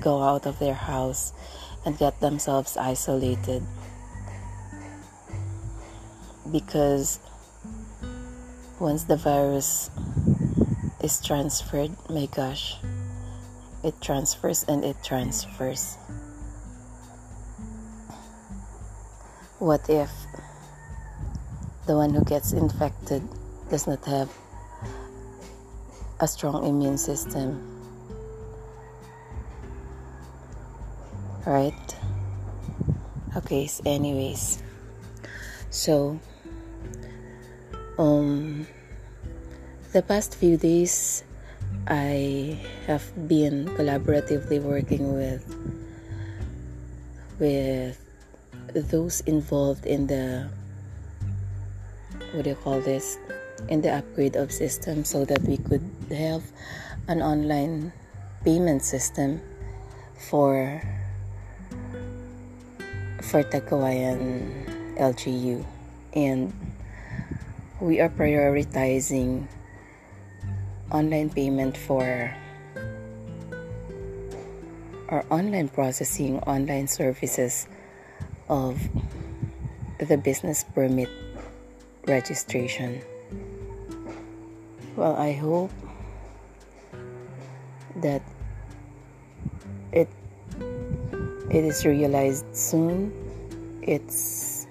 [0.00, 1.32] go out of their house
[1.84, 3.62] and get themselves isolated
[6.50, 7.18] because
[8.78, 9.90] once the virus
[11.02, 12.76] is transferred, my gosh,
[13.82, 15.96] it transfers and it transfers.
[19.58, 20.10] What if
[21.86, 23.22] the one who gets infected
[23.70, 24.30] does not have
[26.20, 27.73] a strong immune system?
[31.46, 31.96] Right?
[33.36, 34.62] Okay so anyways.
[35.70, 36.18] So
[37.98, 38.66] um
[39.92, 41.22] the past few days
[41.86, 45.46] i have been collaboratively working with
[47.38, 47.94] with
[48.90, 50.50] those involved in the
[52.34, 53.16] what do you call this?
[53.68, 56.42] In the upgrade of system so that we could have
[57.06, 57.92] an online
[58.44, 59.40] payment system
[60.28, 60.82] for
[63.34, 64.46] for Tagkawayan
[64.94, 65.66] LGU
[66.14, 66.54] and
[67.82, 69.50] we are prioritizing
[70.94, 72.30] online payment for
[75.10, 77.66] our online processing online services
[78.46, 78.78] of
[79.98, 81.10] the business permit
[82.06, 83.02] registration.
[84.94, 85.74] Well, I hope
[87.98, 88.22] that
[89.90, 90.06] it
[91.50, 93.23] it is realized soon.
[93.84, 94.66] It's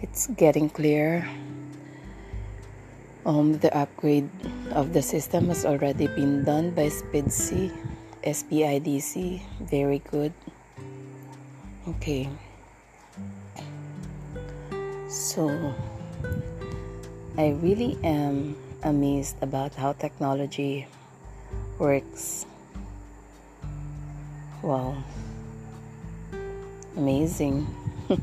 [0.00, 1.28] it's getting clear.
[3.28, 4.30] Um, the upgrade
[4.72, 7.68] of the system has already been done by SPIDC,
[8.24, 9.42] SPIDC.
[9.68, 10.32] Very good.
[11.88, 12.30] Okay.
[15.12, 15.52] So,
[17.36, 20.86] I really am amazed about how technology
[21.78, 22.46] works.
[24.62, 24.96] Wow.
[26.96, 27.66] Amazing.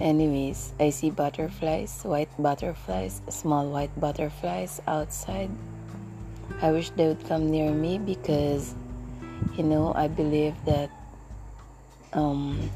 [0.00, 5.50] Anyways, I see butterflies, white butterflies, small white butterflies outside.
[6.60, 8.74] I wish they would come near me because,
[9.56, 10.90] you know, I believe that
[12.12, 12.70] um,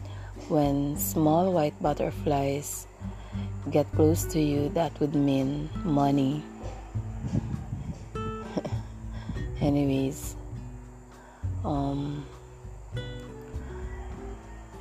[0.48, 2.86] when small white butterflies
[3.70, 6.42] get close to you, that would mean money.
[9.60, 10.36] Anyways,
[11.64, 12.24] um,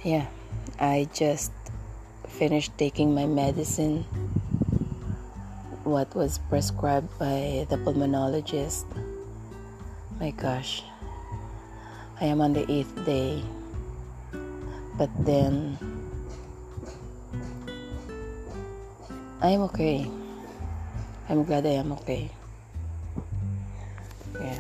[0.04, 0.28] yeah,
[0.80, 1.52] I just
[2.28, 4.04] finished taking my medicine,
[5.84, 8.86] what was prescribed by the pulmonologist.
[10.20, 10.84] My gosh,
[12.20, 13.44] I am on the eighth day,
[14.98, 15.78] but then
[19.42, 20.10] I am okay.
[21.30, 22.30] I'm glad I am okay.
[24.34, 24.60] Yeah.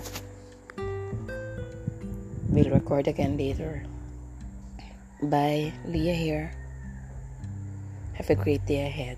[2.50, 3.84] We'll record again later.
[5.22, 5.74] Bye.
[5.86, 6.52] Leah here.
[8.14, 9.18] Have a great day ahead.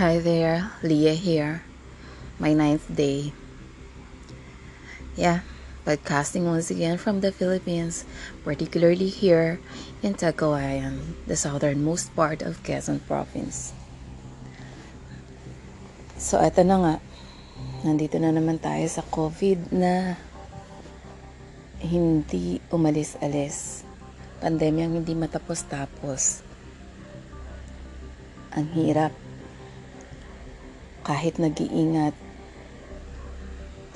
[0.00, 1.62] Hi there, Leah here.
[2.38, 3.32] My ninth day.
[5.16, 5.44] Yeah,
[5.84, 8.06] podcasting once again from the Philippines,
[8.44, 9.60] particularly here
[10.02, 13.76] in Tagkawayan, the southernmost part of Quezon Province.
[16.20, 16.94] So, eto na nga.
[17.80, 20.20] Nandito na naman tayo sa COVID na
[21.80, 23.88] hindi umalis-alis.
[24.44, 26.44] Pandemyang hindi matapos-tapos.
[28.52, 29.16] Ang hirap.
[31.08, 32.12] Kahit nag-iingat,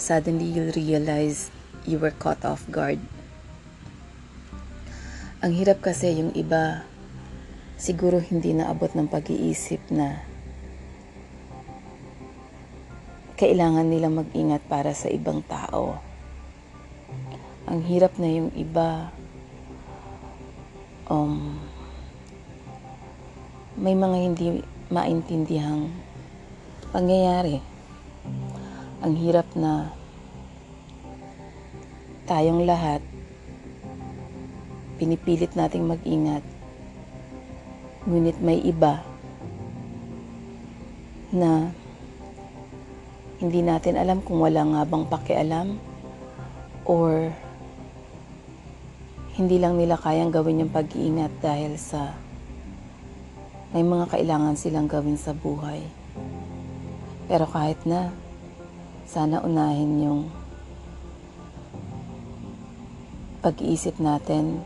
[0.01, 1.53] suddenly you'll realize
[1.85, 3.05] you were caught off guard.
[5.45, 6.89] Ang hirap kasi yung iba,
[7.77, 10.25] siguro hindi naabot ng pag-iisip na
[13.45, 16.01] kailangan nilang mag-ingat para sa ibang tao.
[17.69, 19.13] Ang hirap na yung iba,
[21.13, 21.61] um,
[23.77, 25.93] may mga hindi maintindihang
[26.89, 27.61] pangyayari.
[29.05, 29.93] Ang hirap na
[32.25, 33.05] tayong lahat
[34.97, 36.41] pinipilit nating mag-ingat.
[38.09, 39.05] Ngunit may iba
[41.29, 41.84] na
[43.45, 45.77] hindi natin alam kung wala nga bang pakialam
[46.89, 47.29] or
[49.37, 52.17] hindi lang nila kayang gawin yung pag-iingat dahil sa
[53.77, 55.85] may mga kailangan silang gawin sa buhay.
[57.29, 58.17] Pero kahit na,
[59.05, 60.23] sana unahin yung
[63.45, 64.65] pag-iisip natin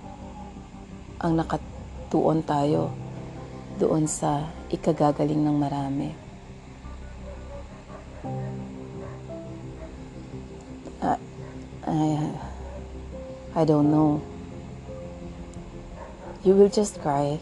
[1.18, 2.95] ang nakatuon tayo
[3.83, 6.28] doon sa ikagagaling ng marami.
[11.89, 12.28] I,
[13.57, 14.20] I don't know.
[16.45, 17.41] You will just cry.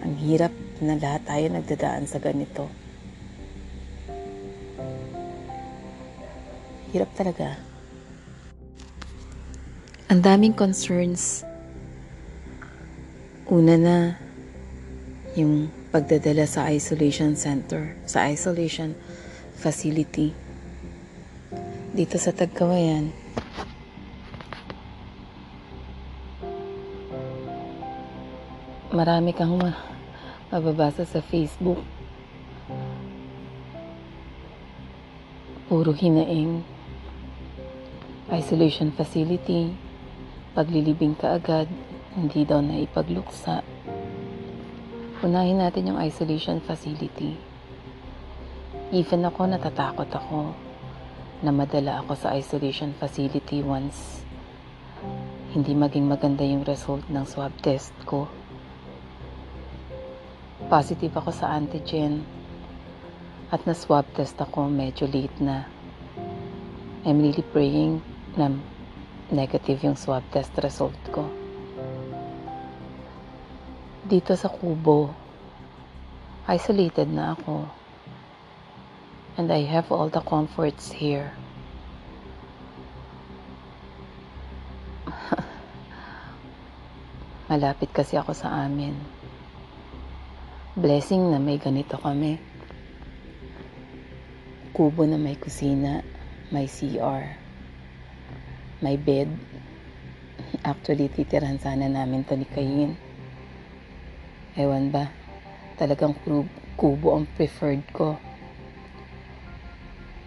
[0.00, 2.72] Ang hirap na lahat tayo nagdadaan sa ganito.
[6.88, 7.60] Hirap talaga.
[10.08, 11.44] Ang daming concerns.
[13.44, 13.96] Una na,
[15.36, 18.96] yung pagdadala sa isolation center, sa isolation
[19.60, 20.47] facility.
[21.98, 23.10] Dito sa Tagkawayan,
[28.94, 29.58] marami kang
[30.54, 31.82] mababasa sa Facebook.
[35.66, 36.62] Puro hinaing.
[38.30, 39.74] Isolation facility.
[40.54, 41.66] Paglilibing ka agad.
[42.14, 43.66] Hindi daw na ipagluksa.
[45.26, 47.34] Unahin natin yung isolation facility.
[48.94, 50.67] Even ako, natatakot ako
[51.44, 54.26] na madala ako sa isolation facility once
[55.54, 58.28] hindi maging maganda yung result ng swab test ko.
[60.68, 62.26] Positive ako sa antigen
[63.48, 65.64] at na swab test ako medyo late na.
[67.08, 68.04] I'm really praying
[68.36, 68.52] na
[69.32, 71.24] negative yung swab test result ko
[74.08, 75.12] dito sa kubo,
[76.48, 77.68] isolated na ako.
[79.38, 81.30] And I have all the comforts here.
[87.48, 88.98] Malapit kasi ako sa amin.
[90.74, 92.42] Blessing na may ganito kami.
[94.74, 96.02] Kubo na may kusina,
[96.50, 97.22] may CR,
[98.82, 99.30] may bed.
[100.70, 102.98] Actually, titiran sana namin to ni Kayin
[104.58, 105.06] Ewan ba,
[105.78, 106.18] talagang
[106.74, 108.18] kubo ang preferred ko.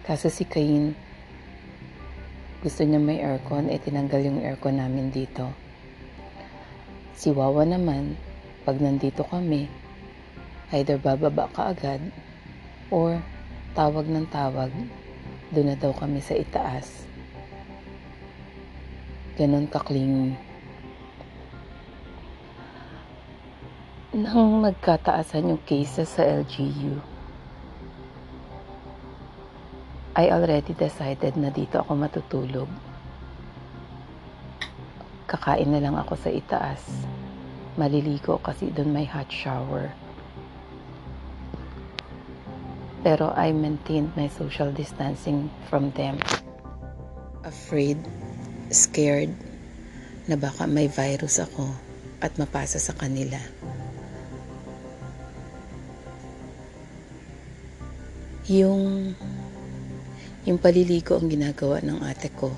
[0.02, 0.98] Kaso si Cain,
[2.58, 5.46] gusto niya may aircon, eh tinanggal yung aircon namin dito.
[7.14, 8.18] Si Wawa naman,
[8.66, 9.70] pag nandito kami,
[10.74, 12.02] either bababa ka agad,
[12.90, 13.22] or
[13.78, 14.74] tawag ng tawag,
[15.54, 17.06] doon na daw kami sa itaas.
[19.38, 20.34] Ganon kakling
[24.12, 27.11] nang nagkataasan yung cases sa LGU,
[30.12, 32.68] I already decided na dito ako matutulog.
[35.24, 36.84] Kakain na lang ako sa itaas.
[37.80, 39.88] Maliligo kasi doon may hot shower.
[43.00, 46.20] Pero I maintained my social distancing from them.
[47.48, 47.96] Afraid,
[48.68, 49.32] scared,
[50.28, 51.72] na baka may virus ako
[52.20, 53.40] at mapasa sa kanila.
[58.52, 59.16] Yung
[60.42, 62.50] yung paliligo ang ginagawa ng ate ko.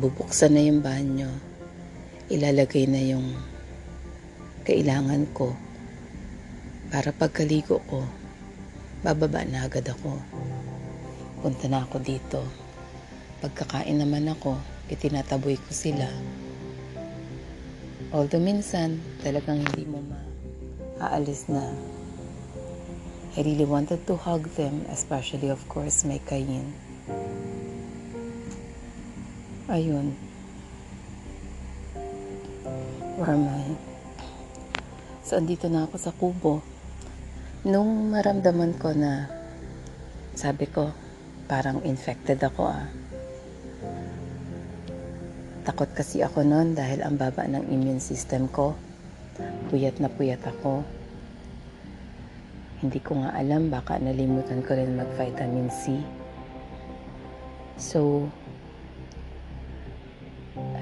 [0.00, 1.28] Bubuksan na yung banyo.
[2.32, 3.36] Ilalagay na yung
[4.64, 5.52] kailangan ko
[6.88, 8.08] para pagkaligo ko,
[9.04, 10.16] bababa na agad ako.
[11.44, 12.40] Punta na ako dito.
[13.44, 14.56] Pagkakain naman ako,
[14.88, 16.08] itinataboy ko sila.
[18.16, 21.68] Although minsan, talagang hindi mo ma-aalis na
[23.30, 26.66] I really wanted to hug them, especially of course may Kayin.
[29.70, 30.18] Ayun.
[33.14, 33.78] Where am I?
[35.22, 36.58] So, andito na ako sa kubo.
[37.62, 39.30] Nung maramdaman ko na,
[40.34, 40.90] sabi ko,
[41.46, 42.90] parang infected ako ah.
[45.62, 48.74] Takot kasi ako noon dahil ang baba ng immune system ko.
[49.70, 50.82] Puyat na puyat ako
[52.80, 56.00] hindi ko nga alam, baka nalimutan ko rin mag-vitamin C.
[57.76, 58.28] So,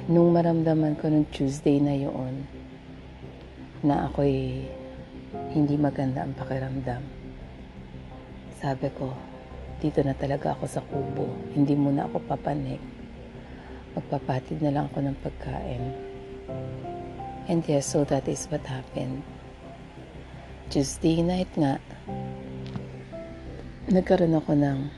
[0.06, 2.46] nung maramdaman ko nung Tuesday na yun,
[3.82, 4.66] na ako'y
[5.54, 7.02] hindi maganda ang pakiramdam,
[8.58, 9.14] sabi ko,
[9.78, 11.30] dito na talaga ako sa kubo.
[11.54, 12.82] Hindi muna ako papanik.
[13.94, 15.84] Magpapatid na lang ako ng pagkain.
[17.46, 19.22] And yes, so that is what happened.
[20.68, 21.80] Tuesday night nga,
[23.88, 24.92] nagkaroon ako ng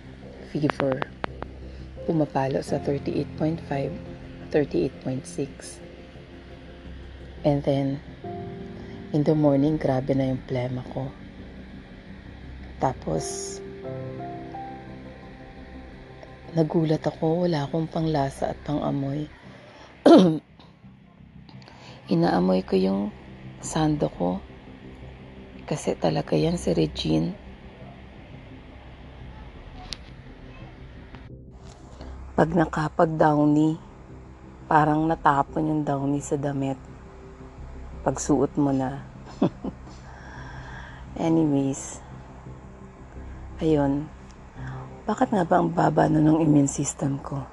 [0.50, 1.06] fever.
[2.10, 7.46] Pumapalo sa 38.5, 38.6.
[7.46, 8.02] And then,
[9.14, 11.06] in the morning, grabe na yung plema ko.
[12.82, 13.62] Tapos,
[16.50, 19.30] nagulat ako, wala akong panglasa at pangamoy.
[22.10, 23.14] Inaamoy ko yung
[23.62, 24.49] sando ko
[25.70, 27.30] kasi talaga yan si Regine.
[32.34, 33.78] Pag nakapag-downy,
[34.66, 36.74] parang natapon yung downy sa damit.
[38.02, 38.98] Pagsuot mo na.
[41.30, 42.02] Anyways,
[43.62, 44.10] ayun.
[45.06, 47.46] Bakit nga ba ang baba na ng immune system ko?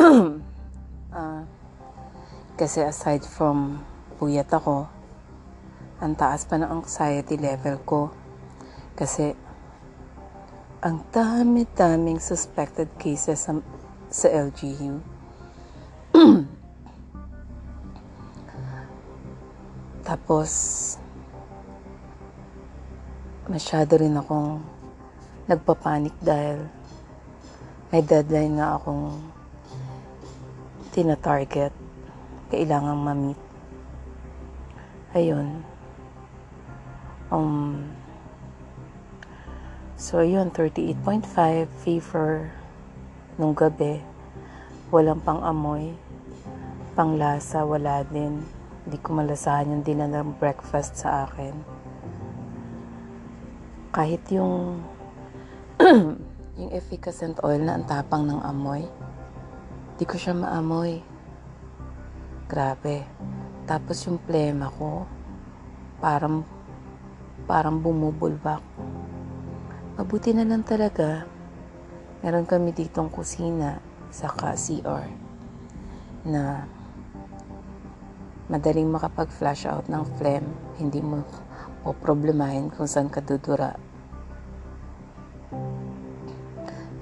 [0.00, 1.44] uh,
[2.60, 3.84] kasi aside from
[4.16, 4.95] puyat ako,
[5.96, 8.12] ang taas pa ng anxiety level ko.
[8.92, 9.32] Kasi,
[10.84, 13.56] ang dami-daming suspected cases sa,
[14.12, 15.00] sa LGU.
[20.08, 20.50] Tapos,
[23.48, 24.60] masyado rin akong
[25.48, 26.66] nagpapanik dahil
[27.88, 29.16] may deadline na akong
[30.92, 31.72] tina-target.
[32.52, 33.40] Kailangang ma-meet.
[35.16, 35.75] Ayun.
[37.26, 37.90] Um,
[39.98, 42.54] so, yun, 38.5 fever
[43.34, 43.98] nung gabi.
[44.94, 45.90] Walang pang-amoy.
[46.94, 48.46] Panglasa, wala din.
[48.86, 51.54] Hindi ko malasahan yung dinalang breakfast sa akin.
[53.90, 54.86] Kahit yung
[56.56, 58.86] yung efficacent oil na ang tapang ng amoy,
[59.98, 61.02] di ko siya maamoy.
[62.46, 63.04] Grabe.
[63.66, 65.04] Tapos yung plema ko,
[65.98, 66.55] parang
[67.46, 68.60] parang bumubulbak.
[69.96, 71.24] Mabuti na lang talaga,
[72.20, 73.80] meron kami ditong kusina
[74.10, 75.06] sa CR
[76.26, 76.66] na
[78.50, 80.46] madaling makapag-flash out ng phlegm,
[80.78, 81.22] hindi mo
[81.82, 83.74] po problemahin kung saan ka dudura.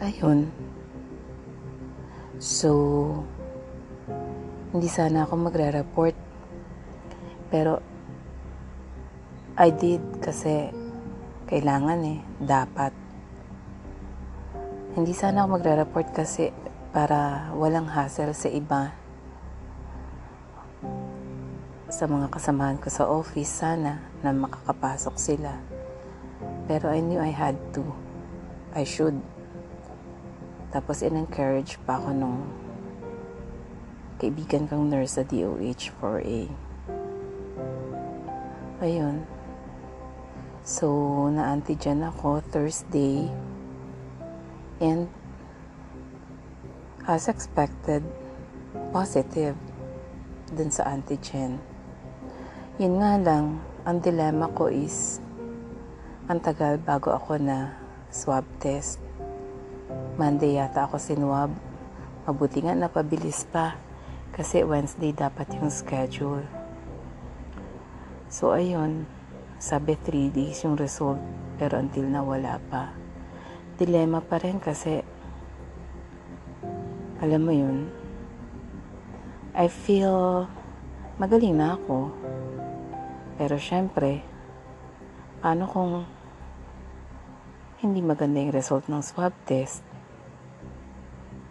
[0.05, 0.53] Ayun.
[2.37, 2.69] So,
[4.77, 6.17] hindi sana ako magre-report.
[7.49, 7.81] Pero,
[9.55, 10.67] I did kasi
[11.47, 12.91] kailangan eh, dapat.
[14.99, 16.51] Hindi sana ako magre-report kasi
[16.91, 18.91] para walang hassle sa iba
[21.87, 25.55] sa mga kasamahan ko sa office sana na makakapasok sila.
[26.67, 27.87] Pero I knew I had to.
[28.75, 29.15] I should.
[30.75, 32.43] Tapos in-encourage pa ako nung
[34.19, 36.51] kaibigan kong nurse sa DOH 4A.
[38.83, 39.34] Ayun.
[40.65, 40.89] So,
[41.29, 43.29] na-antigen ako Thursday.
[44.81, 45.13] And
[47.05, 48.01] as expected,
[48.89, 49.61] positive
[50.57, 51.61] dun sa antigen.
[52.81, 55.21] Yun nga lang, ang dilemma ko is,
[56.33, 57.77] ang tagal bago ako na
[58.09, 58.97] swab test.
[60.17, 61.53] Monday yata ako sinwab.
[62.25, 63.77] Mabuti nga napabilis pa.
[64.33, 66.49] Kasi Wednesday dapat yung schedule.
[68.33, 69.05] So ayun,
[69.65, 71.17] sabi 3 days yung result.
[71.57, 72.93] Pero until na wala pa.
[73.81, 75.01] Dilemma pa rin kasi
[77.25, 77.89] alam mo yun,
[79.57, 80.45] I feel
[81.17, 82.13] magaling na ako.
[83.41, 84.21] Pero syempre,
[85.41, 86.05] paano kung
[87.81, 89.81] hindi maganda yung result ng swab test?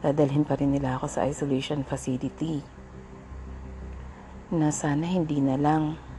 [0.05, 2.61] Dadalhin pa rin nila ako sa isolation facility.
[4.53, 6.12] Na sana hindi na lang.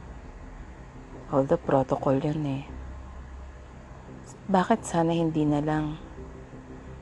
[1.33, 2.65] All the protocol yun eh.
[4.45, 5.97] Bakit sana hindi na lang?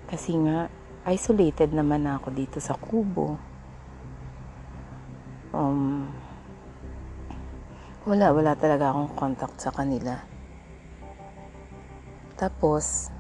[0.07, 0.71] Kasi nga,
[1.11, 3.35] isolated naman ako dito sa kubo.
[5.51, 6.07] Um,
[8.07, 10.23] wala, wala talaga akong contact sa kanila.
[12.39, 13.11] Tapos,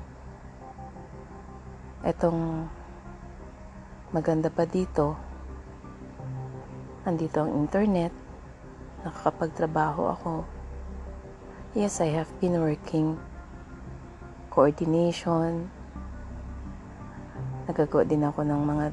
[2.07, 2.67] etong
[4.15, 5.19] maganda pa dito,
[7.03, 8.15] andito ang internet,
[9.03, 10.33] nakakapagtrabaho ako.
[11.73, 13.17] Yes, I have been working
[14.53, 15.73] coordination,
[17.65, 18.87] nagagawa din ako ng mga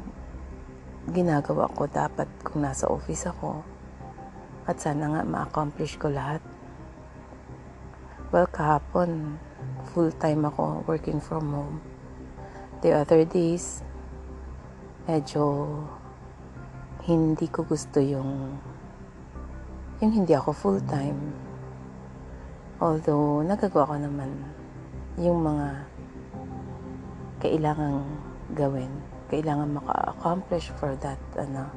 [1.11, 3.67] ginagawa ko dapat kung nasa office ako
[4.63, 6.39] at sana nga ma-accomplish ko lahat.
[8.31, 9.35] Well, kahapon,
[9.91, 11.83] full-time ako working from home.
[12.79, 13.83] The other days,
[15.03, 15.67] medyo
[17.03, 18.55] hindi ko gusto yung
[19.99, 21.48] yung hindi ako full-time.
[22.79, 24.31] Although, nagagawa ko naman
[25.19, 25.83] yung mga
[27.43, 28.07] kailangang
[28.55, 28.91] gawin.
[29.27, 31.67] Kailangan maka-accomplish for that, ano.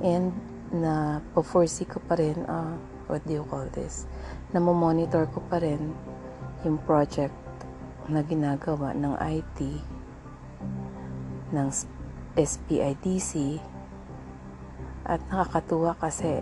[0.00, 0.32] And,
[0.72, 2.72] na po-foresee ko pa rin, uh,
[3.12, 4.08] what do you call this,
[4.56, 5.92] na monitor ko pa rin
[6.64, 7.36] yung project
[8.08, 9.58] na ginagawa ng IT,
[11.52, 11.68] ng
[12.40, 13.60] SPIDC,
[15.04, 16.40] at nakakatuwa kasi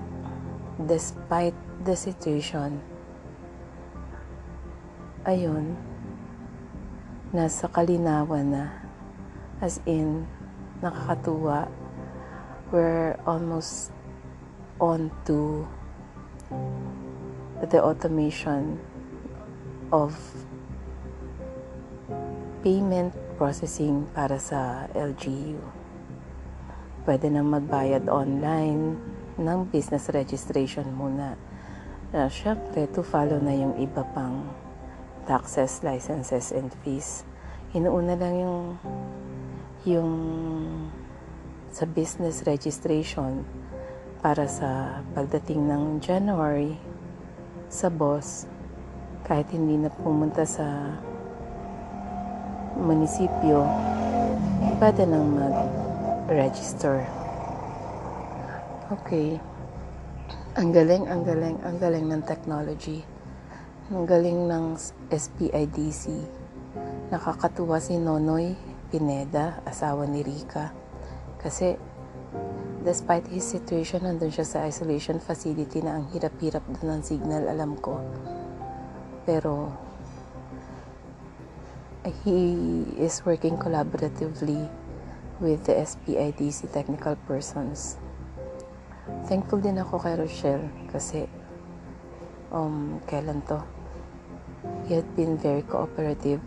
[0.86, 2.78] despite the situation,
[5.28, 5.76] ayun,
[7.30, 8.64] nasa kalinawan na.
[9.60, 10.24] As in,
[10.80, 11.68] nakakatuwa.
[12.72, 13.92] We're almost
[14.80, 15.66] on to
[17.60, 18.78] the automation
[19.92, 20.16] of
[22.62, 25.60] payment processing para sa LGU.
[27.04, 28.96] Pwede nang magbayad online
[29.36, 31.36] ng business registration muna.
[32.14, 34.46] Uh, Siyempre, to follow na yung iba pang
[35.30, 37.22] taxes, licenses, and fees.
[37.70, 38.60] Inuuna lang yung
[39.86, 40.12] yung
[41.70, 43.46] sa business registration
[44.18, 46.74] para sa pagdating ng January
[47.70, 48.50] sa boss
[49.22, 50.98] kahit hindi na pumunta sa
[52.74, 53.62] munisipyo
[54.82, 57.06] pwede nang mag-register
[58.90, 59.38] okay
[60.58, 63.06] ang galing, ang galing, ang galing ng technology.
[63.90, 64.78] Ang galing ng
[65.10, 66.14] SPIDC.
[67.10, 68.54] Nakakatuwa si Nonoy
[68.86, 70.70] Pineda, asawa ni Rika.
[71.42, 71.74] Kasi,
[72.86, 77.74] despite his situation, nandun siya sa isolation facility na ang hirap-hirap doon ng signal, alam
[77.82, 77.98] ko.
[79.26, 79.74] Pero,
[82.22, 84.70] he is working collaboratively
[85.42, 87.98] with the SPIDC technical persons
[89.26, 91.26] thankful din ako kay Rochelle kasi
[92.50, 93.79] um, kailan to?
[94.88, 96.40] He had been very cooperative.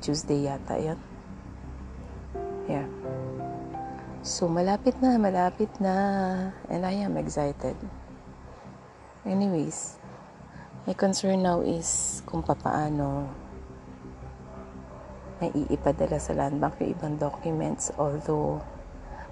[0.00, 0.98] Tuesday yata yan.
[2.68, 2.88] Yeah.
[4.20, 5.96] So, malapit na, malapit na.
[6.68, 7.76] And I am excited.
[9.24, 10.00] Anyways,
[10.84, 13.28] my concern now is kung papaano
[15.40, 17.88] may iipadala sa land bank yung ibang documents.
[17.96, 18.60] Although,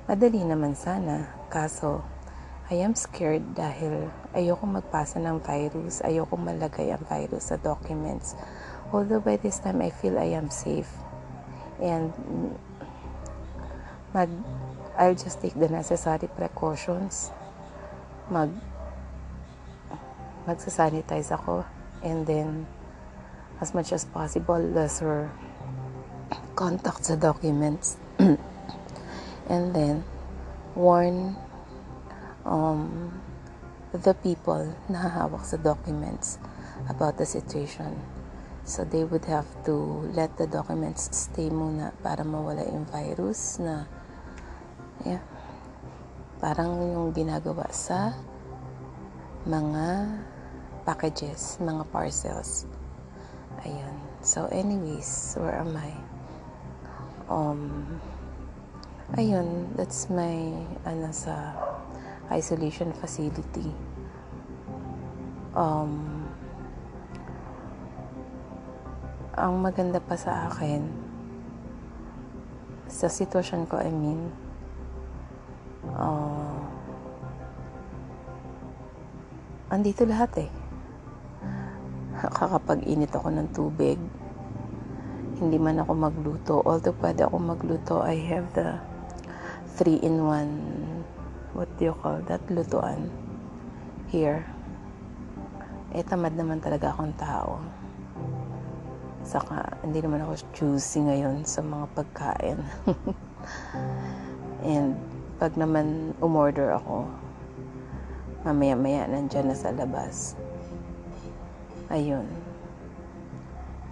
[0.08, 1.36] madali naman sana.
[1.52, 2.00] Kaso,
[2.68, 8.36] I am scared dahil ayoko magpasa ng virus, ayoko malagay ang virus sa documents.
[8.92, 10.92] Although by this time I feel I am safe.
[11.80, 12.12] And
[14.12, 14.28] mag
[15.00, 17.32] I'll just take the necessary precautions.
[18.28, 18.52] Mag
[20.44, 21.64] magsasanitize ako
[22.04, 22.68] and then
[23.64, 25.32] as much as possible lesser
[26.52, 27.96] contact sa documents
[29.52, 30.04] and then
[30.76, 31.32] warn
[32.48, 33.12] um,
[33.92, 36.40] the people na hawak sa documents
[36.88, 37.92] about the situation.
[38.68, 43.88] So they would have to let the documents stay muna para mawala yung virus na
[45.08, 45.24] yeah,
[46.36, 48.12] parang yung ginagawa sa
[49.48, 50.04] mga
[50.84, 52.68] packages, mga parcels.
[53.64, 53.96] Ayun.
[54.20, 55.92] So anyways, where am I?
[57.32, 57.88] Um,
[59.16, 60.52] ayun, that's my
[60.84, 61.56] ano sa
[62.32, 63.72] isolation facility.
[65.56, 66.26] Um,
[69.38, 70.82] ang maganda pa sa akin,
[72.90, 74.20] sa sitwasyon ko, I mean,
[75.94, 76.58] uh,
[79.70, 80.50] andito lahat eh.
[82.18, 83.98] Kakapag-init ako ng tubig,
[85.38, 86.54] hindi man ako magluto.
[86.66, 88.82] Although pwede ako magluto, I have the
[89.78, 90.77] 3-in-1
[91.58, 93.10] what do you call that, lutuan
[94.14, 94.46] here.
[95.90, 97.58] Eh, tamad naman talaga akong tao.
[99.26, 102.62] Saka, hindi naman ako choosy ngayon sa mga pagkain.
[104.70, 104.94] And,
[105.42, 107.10] pag naman umorder ako,
[108.46, 110.38] mamaya-maya nandyan na sa labas.
[111.90, 112.30] Ayun.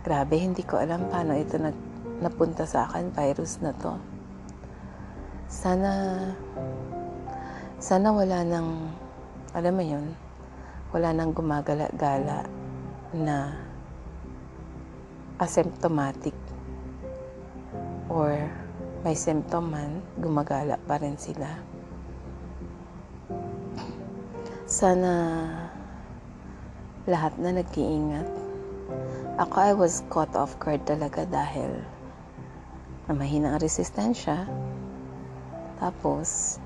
[0.07, 1.75] Grabe, hindi ko alam paano ito nag,
[2.23, 3.99] napunta sa akin, virus na to.
[5.51, 5.91] Sana
[7.77, 8.89] sana wala nang,
[9.53, 10.07] alam mo yun,
[10.97, 12.49] wala nang gumagala-gala
[13.13, 13.53] na
[15.37, 16.33] asymptomatic
[18.09, 18.49] or
[19.05, 21.53] may symptom man, gumagala pa rin sila.
[24.65, 25.13] Sana
[27.05, 28.27] lahat na nag-iingat.
[29.37, 31.85] Ako, I was caught off guard talaga dahil
[33.07, 34.49] na mahina ang resistensya.
[35.77, 36.59] Tapos,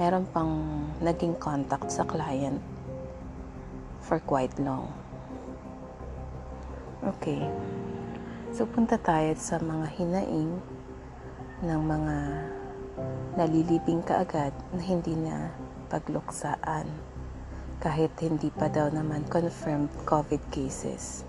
[0.00, 0.52] meron pang
[1.04, 2.56] naging contact sa client
[4.00, 4.88] for quite long.
[7.02, 7.44] Okay.
[8.52, 10.52] So, punta tayo sa mga hinaing
[11.64, 12.16] ng mga
[13.36, 15.50] nalilibing kaagad na hindi na
[15.88, 16.84] pagluksaan
[17.80, 21.26] kahit hindi pa daw naman confirmed COVID cases.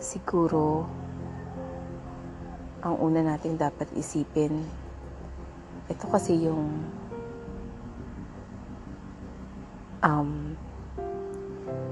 [0.00, 0.88] Siguro,
[2.82, 4.66] ang una nating dapat isipin
[5.88, 6.84] ito kasi yung
[10.04, 10.52] um,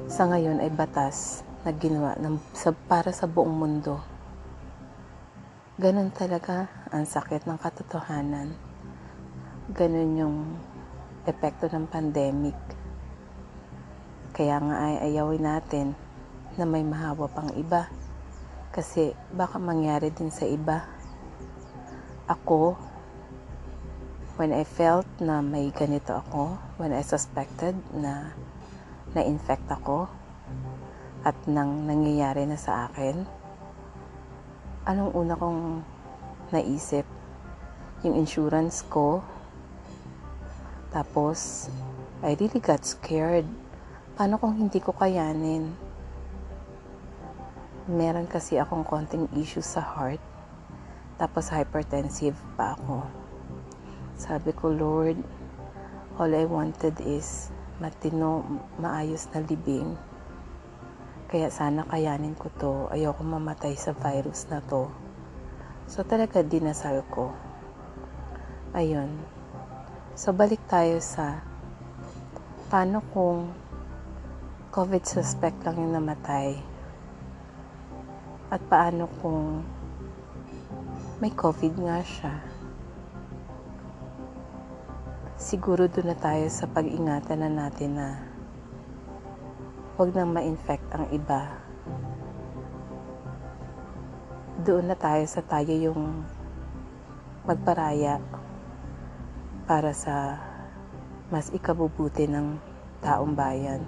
[0.06, 3.98] sa ngayon ay batas na ginawa ng, sa, para sa buong mundo.
[5.76, 8.54] Ganun talaga ang sakit ng katotohanan.
[9.74, 10.36] Ganun yung
[11.26, 12.56] epekto ng pandemic.
[14.30, 15.86] Kaya nga ay ayawin natin
[16.54, 17.90] na may mahawa pang iba.
[18.70, 20.86] Kasi baka mangyari din sa iba.
[22.30, 22.78] Ako,
[24.36, 28.36] when I felt na may ganito ako, when I suspected na
[29.16, 30.12] na-infect ako
[31.24, 33.24] at nang nangyayari na sa akin,
[34.84, 35.80] anong una kong
[36.52, 37.08] naisip?
[38.04, 39.24] Yung insurance ko.
[40.92, 41.72] Tapos,
[42.20, 43.48] I really got scared.
[44.20, 45.72] Paano kung hindi ko kayanin?
[47.88, 50.20] Meron kasi akong konting issue sa heart.
[51.16, 53.25] Tapos hypertensive pa ako.
[54.16, 55.20] Sabi ko, Lord,
[56.16, 58.40] all I wanted is matino,
[58.80, 59.92] maayos na libing.
[61.28, 62.72] Kaya sana kayanin ko to.
[62.88, 64.88] Ayoko mamatay sa virus na to.
[65.84, 67.36] So talaga dinasal ko.
[68.72, 69.12] Ayun.
[70.16, 71.44] So balik tayo sa
[72.72, 73.52] paano kung
[74.76, 76.56] COVID suspect lang yung namatay?
[78.52, 79.64] At paano kung
[81.20, 82.45] may COVID nga siya?
[85.46, 88.18] Siguro doon na tayo sa pag-ingatan na natin na
[89.94, 91.54] huwag nang ma-infect ang iba.
[94.66, 96.26] Doon na tayo sa tayo yung
[97.46, 98.18] magparaya
[99.70, 100.34] para sa
[101.30, 102.58] mas ikabubuti ng
[102.98, 103.86] taong bayan.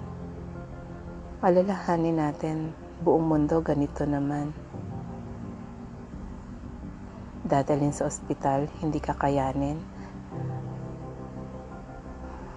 [1.43, 2.71] Alalahanin natin
[3.03, 4.55] buong mundo ganito naman.
[7.43, 9.98] Dadalhin sa ospital, hindi kakayanin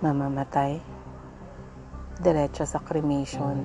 [0.03, 0.83] mamamatay.
[2.19, 3.63] Diretso sa cremation.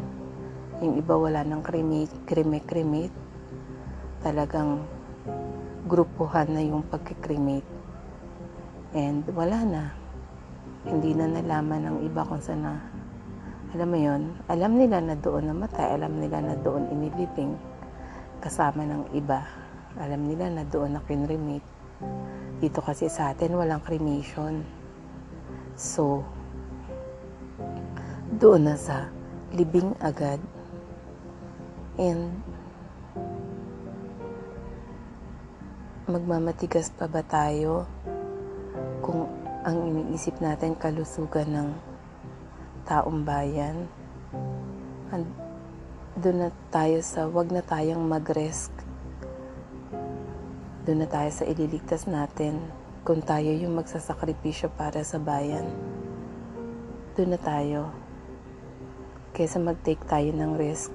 [0.85, 3.17] Yung iba wala ng cremate, cremate,
[4.21, 4.85] Talagang
[5.89, 7.65] grupuhan na yung pagkikremate.
[8.93, 9.83] And wala na.
[10.85, 12.85] Hindi na nalaman ng iba kung saan na.
[13.73, 17.57] Alam mo yon alam nila na doon namatay, alam nila na doon inilibing
[18.39, 19.41] kasama ng iba.
[19.97, 21.65] Alam nila na doon na kinremate.
[22.61, 24.76] Dito kasi sa atin walang cremation
[25.78, 26.25] So,
[28.34, 29.13] doon na sa
[29.53, 30.41] libing agad.
[32.01, 32.41] And,
[36.09, 37.86] magmamatigas pa ba tayo
[39.05, 39.30] kung
[39.61, 41.69] ang iniisip natin kalusugan ng
[42.89, 43.86] taong bayan?
[45.13, 45.30] And,
[46.17, 48.73] doon na tayo sa wag na tayong mag-risk.
[50.89, 52.65] Doon na tayo sa ililigtas natin
[53.08, 55.64] kung tayo yung magsasakripisyo para sa bayan,
[57.16, 57.88] doon na tayo.
[59.32, 60.91] Kesa mag-take tayo ng risk,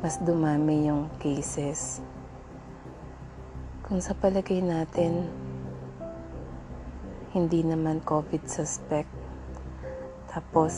[0.00, 2.00] mas dumami yung cases.
[3.84, 5.28] Kung sa palagay natin,
[7.36, 9.12] hindi naman COVID suspect,
[10.32, 10.72] tapos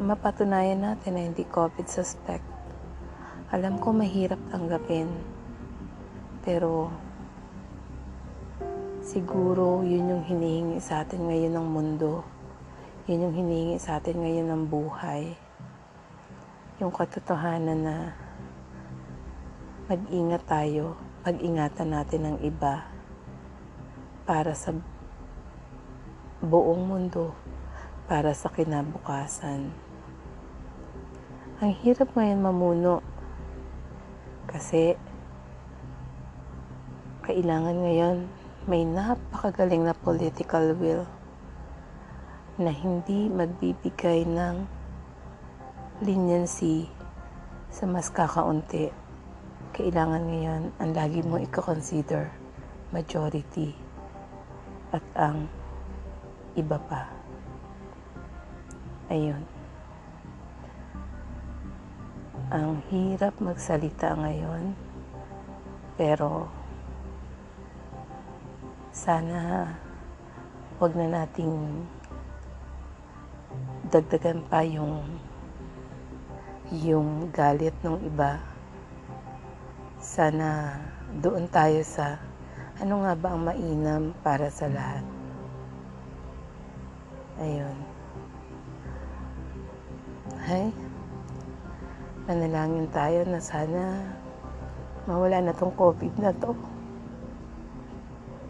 [0.00, 2.48] mapatunayan natin na hindi COVID suspect.
[3.52, 5.12] Alam ko mahirap tanggapin,
[6.40, 6.88] pero
[9.06, 12.26] Siguro yun yung hinihingi sa atin ngayon ng mundo.
[13.06, 15.38] Yun yung hinihingi sa atin ngayon ng buhay.
[16.82, 18.18] Yung katotohanan na
[19.86, 22.82] mag-ingat tayo, pag-ingatan natin ang iba
[24.26, 24.74] para sa
[26.42, 27.30] buong mundo,
[28.10, 29.70] para sa kinabukasan.
[31.62, 33.06] Ang hirap ngayon mamuno
[34.50, 34.98] kasi
[37.22, 41.06] kailangan ngayon may napakagaling na political will
[42.58, 44.66] na hindi magbibigay ng
[46.02, 46.90] leniency
[47.70, 48.90] sa mas kakaunti.
[49.70, 52.26] Kailangan ngayon ang lagi mo i-consider
[52.90, 53.70] majority
[54.90, 55.46] at ang
[56.58, 57.06] iba pa.
[59.14, 59.46] Ayun.
[62.50, 64.74] Ang hirap magsalita ngayon
[65.94, 66.50] pero
[68.96, 69.68] sana
[70.80, 71.84] wag na nating
[73.92, 75.04] dagdagan pa yung
[76.72, 78.40] yung galit ng iba.
[80.00, 80.80] Sana
[81.20, 82.16] doon tayo sa
[82.80, 85.04] ano nga ba ang mainam para sa lahat.
[87.36, 87.76] Ayun.
[90.48, 90.72] Hay,
[92.24, 94.08] manalangin tayo na sana
[95.04, 96.75] mawala na tong COVID na to.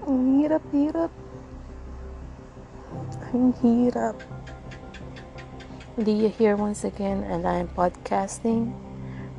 [0.07, 1.11] Ang hirap-hirap.
[3.35, 4.15] Ang hirap.
[5.99, 8.71] Leah here once again and I'm podcasting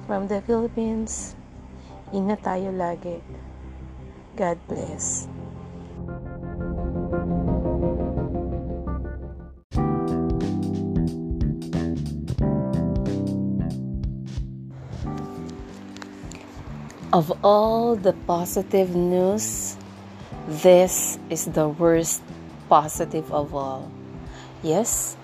[0.04, 1.40] from the Philippines.
[2.12, 3.24] Ingat tayo lagi.
[4.36, 5.32] God bless.
[17.16, 19.67] Of all the positive news
[20.48, 22.24] This is the worst
[22.72, 23.92] positive of all.
[24.64, 25.18] Yes,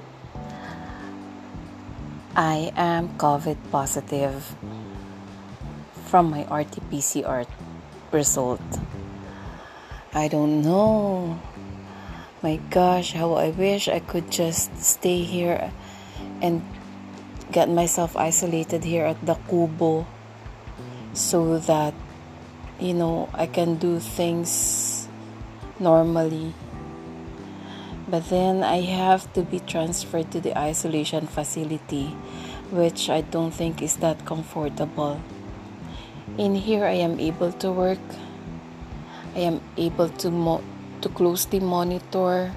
[2.35, 4.43] I am COVID positive
[6.11, 7.47] from my RT PCR
[8.11, 8.59] result.
[10.11, 11.39] I don't know.
[12.43, 15.71] My gosh, how I wish I could just stay here
[16.43, 16.59] and
[17.49, 20.05] get myself isolated here at the Kubo
[21.13, 21.93] so that
[22.77, 24.92] you know I can do things
[25.79, 26.53] normally.
[28.07, 32.13] But then I have to be transferred to the isolation facility,
[32.69, 35.21] which I don't think is that comfortable.
[36.37, 38.03] In here, I am able to work.
[39.35, 40.63] I am able to mo-
[41.01, 42.51] to closely monitor.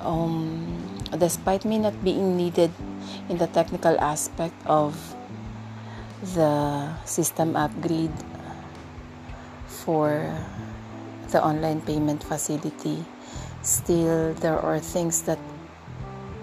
[0.00, 0.70] Um,
[1.16, 2.70] despite me not being needed
[3.28, 4.96] in the technical aspect of
[6.34, 8.14] the system upgrade
[9.84, 10.32] for
[11.30, 13.04] the online payment facility,
[13.62, 15.38] still there are things that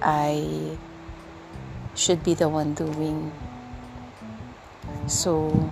[0.02, 0.78] I
[1.96, 3.32] should be the one doing
[5.08, 5.72] so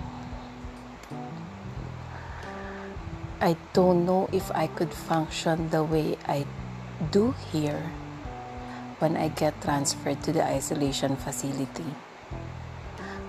[3.40, 6.46] I don't know if I could function the way I
[7.10, 7.92] do here
[8.98, 11.84] when I get transferred to the isolation facility.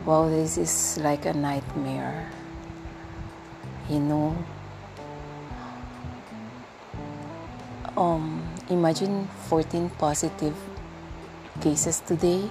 [0.05, 2.31] Wow, this is like a nightmare.
[3.89, 4.35] You know,
[7.95, 10.55] um, imagine 14 positive
[11.61, 12.49] cases today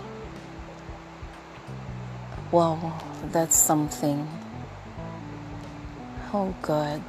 [2.53, 2.79] Wow,
[3.35, 4.23] that's something.
[6.33, 7.03] Oh God,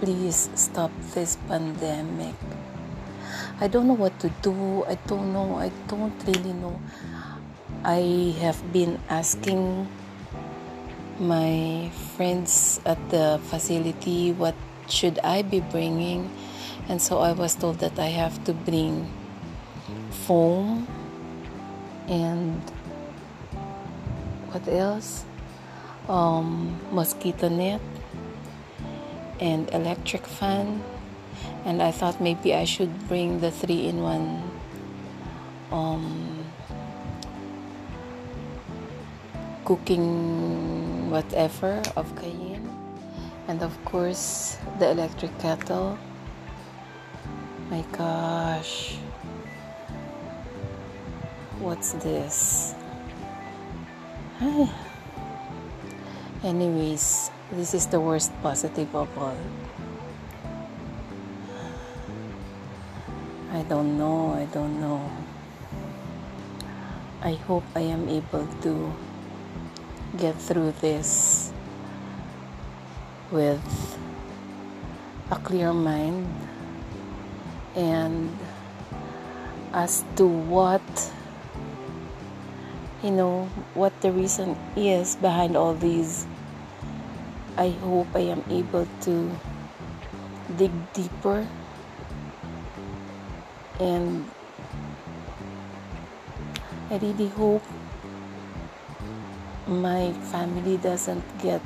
[0.00, 2.32] please stop this pandemic.
[3.60, 4.82] I don't know what to do.
[4.88, 5.60] I don't know.
[5.60, 6.80] I don't really know.
[7.84, 9.86] I have been asking
[11.20, 14.54] my friends at the facility what
[14.88, 16.30] should I be bringing
[16.88, 19.08] and so I was told that I have to bring
[20.26, 20.86] foam
[22.08, 22.60] and
[24.54, 25.24] what else?
[26.08, 27.80] Um, mosquito net
[29.40, 30.82] and electric fan.
[31.64, 34.42] And I thought maybe I should bring the three in one
[35.72, 36.33] um,
[39.64, 42.68] cooking whatever of cayenne.
[43.48, 45.98] And of course, the electric kettle.
[47.70, 48.96] My gosh.
[51.60, 52.74] What's this?
[56.44, 59.36] Anyways, this is the worst positive of all.
[63.52, 65.10] I don't know, I don't know.
[67.22, 68.92] I hope I am able to
[70.16, 71.52] get through this
[73.30, 73.98] with
[75.30, 76.28] a clear mind
[77.74, 78.30] and
[79.72, 80.82] as to what
[83.02, 83.44] you know
[83.74, 86.26] what the reason is behind all these
[87.58, 89.30] i hope i am able to
[90.56, 91.46] dig deeper
[93.80, 94.30] and
[96.90, 97.62] i really hope
[99.82, 101.60] my family doesn't get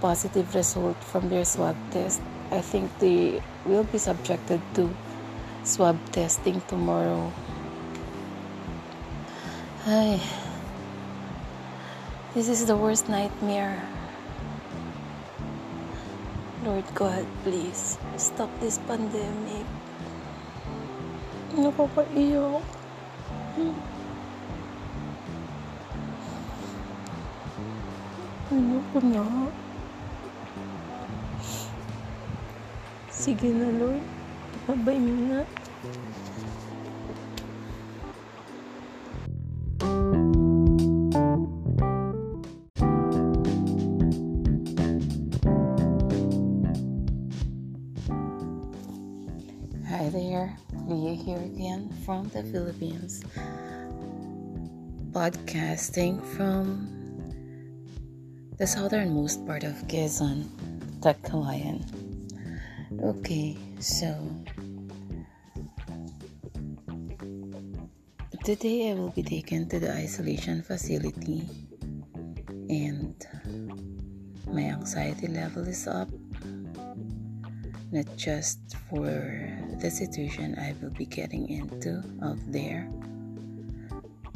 [0.00, 4.90] positive result from their swab test i think they will be subjected to
[5.64, 7.32] swab testing tomorrow
[9.86, 10.18] Ay,
[12.34, 13.78] this is the worst nightmare.
[16.66, 19.62] Lord God, please stop this pandemic.
[21.54, 22.66] Nakakaiyak.
[23.54, 23.95] Hmm.
[28.94, 29.52] Lord.
[49.88, 50.56] Hi there,
[50.86, 53.22] Leah here again from the Philippines,
[55.12, 56.95] podcasting from
[58.58, 60.48] the southernmost part of Quezon,
[61.04, 61.84] Tagkawayan.
[63.04, 64.16] Okay, so
[68.44, 71.44] today I will be taken to the isolation facility,
[72.72, 73.12] and
[74.48, 76.08] my anxiety level is up
[77.92, 79.04] not just for
[79.80, 82.88] the situation I will be getting into out there,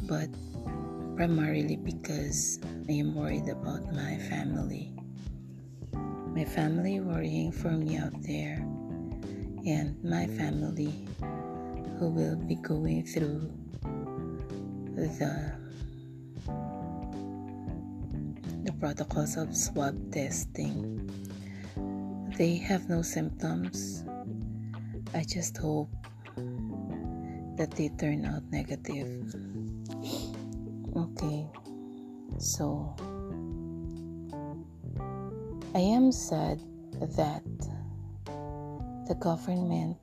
[0.05, 0.29] but
[1.21, 2.57] primarily because
[2.89, 4.89] I am worried about my family.
[6.33, 8.57] my family worrying for me out there,
[9.61, 11.05] and my family
[12.01, 13.53] who will be going through
[14.97, 15.53] the
[18.65, 21.05] the protocols of swab testing.
[22.33, 24.09] They have no symptoms.
[25.13, 25.93] I just hope
[27.61, 29.37] that they turn out negative.
[30.93, 31.47] Okay,
[32.37, 32.93] so
[35.73, 36.59] I am sad
[36.99, 37.43] that
[39.07, 39.97] the government,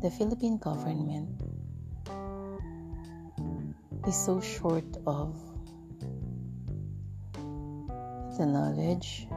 [0.00, 1.28] the Philippine government,
[4.08, 5.36] is so short of
[8.38, 9.28] the knowledge.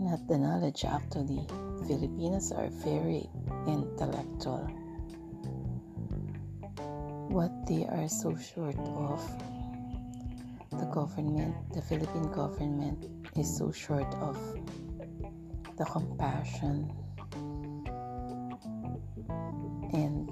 [0.00, 1.46] Not the knowledge, actually.
[1.86, 3.28] Filipinos are very
[3.66, 4.81] intellectual.
[7.32, 9.24] What they are so short of,
[10.68, 13.06] the government, the Philippine government,
[13.38, 14.36] is so short of
[15.78, 16.92] the compassion
[19.94, 20.28] and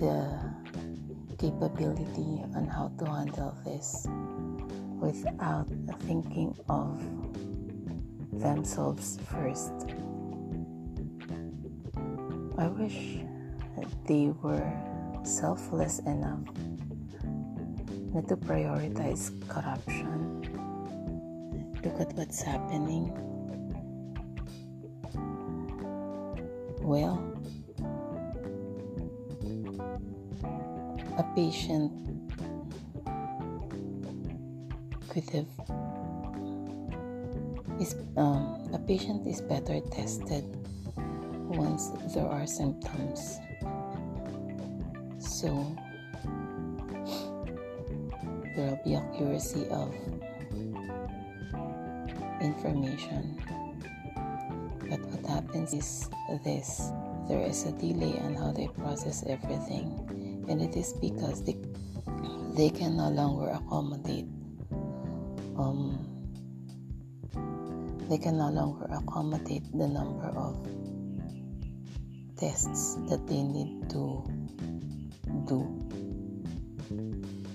[0.00, 0.52] the
[1.38, 4.04] capability on how to handle this
[4.98, 5.70] without
[6.10, 6.98] thinking of
[8.32, 9.94] themselves first.
[12.58, 13.22] I wish
[14.08, 14.72] they were
[15.22, 16.40] selfless enough
[18.14, 20.40] not to prioritize corruption.
[21.84, 23.12] Look at what's happening.
[26.80, 27.20] Well,
[31.18, 31.92] a patient
[35.10, 35.52] could have
[37.78, 40.44] is um, a patient is better tested
[40.96, 43.38] once there are symptoms
[45.38, 45.76] so
[48.56, 49.94] there will be accuracy of
[52.42, 53.38] information.
[54.90, 56.10] But what happens is
[56.42, 56.90] this.
[57.28, 59.94] There is a delay on how they process everything.
[60.48, 61.54] And it is because they,
[62.56, 64.26] they can no longer accommodate
[65.56, 66.02] um,
[68.08, 70.56] they can no longer accommodate the number of
[72.36, 74.24] tests that they need to
[75.48, 75.64] do.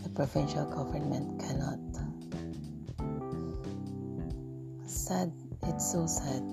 [0.03, 1.79] The provincial government cannot.
[4.85, 5.31] Sad.
[5.63, 6.43] It's so sad.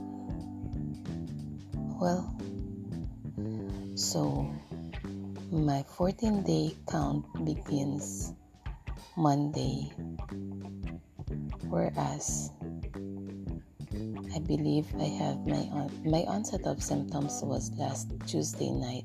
[1.99, 2.36] Well
[4.01, 4.49] so
[5.53, 8.32] my 14 day count begins
[9.16, 9.93] Monday,
[11.68, 12.51] whereas
[14.34, 19.05] I believe I have my on- my onset of symptoms was last Tuesday night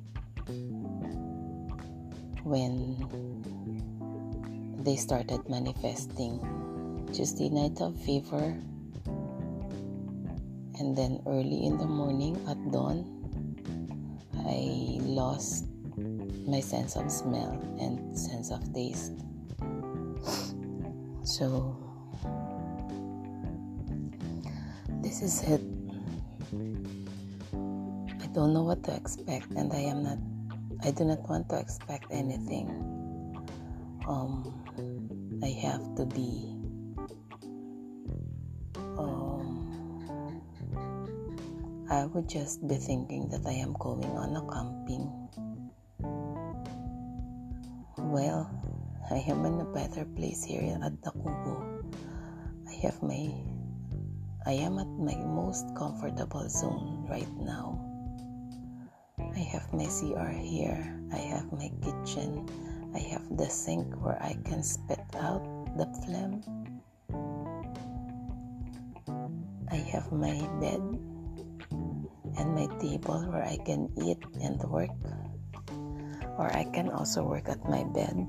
[2.45, 3.01] when
[4.85, 6.39] they started manifesting.
[7.13, 8.53] Tuesday night of fever,
[10.79, 13.07] and then early in the morning at dawn,
[14.43, 15.65] I lost
[16.45, 19.13] my sense of smell and sense of taste.
[21.23, 21.77] So,
[25.01, 25.61] this is it.
[28.19, 30.19] I don't know what to expect, and I am not,
[30.85, 32.69] I do not want to expect anything.
[34.07, 34.53] Um,
[35.41, 36.55] I have to be,
[38.77, 39.49] um,
[41.89, 45.25] I would just be thinking that I am going on a camping
[48.15, 48.49] well,
[49.11, 51.83] I am in a better place here at Nakubo.
[52.69, 53.33] I have my
[54.45, 57.74] I am at my most comfortable zone right now.
[59.55, 60.83] Have my CR here.
[61.15, 62.43] I have my kitchen.
[62.91, 65.47] I have the sink where I can spit out
[65.79, 66.43] the phlegm.
[69.71, 70.83] I have my bed
[72.35, 74.91] and my table where I can eat and work
[76.35, 78.27] or I can also work at my bed.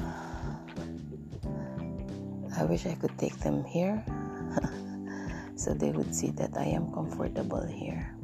[2.56, 4.00] I wish I could take them here
[5.68, 8.16] so they would see that I am comfortable here.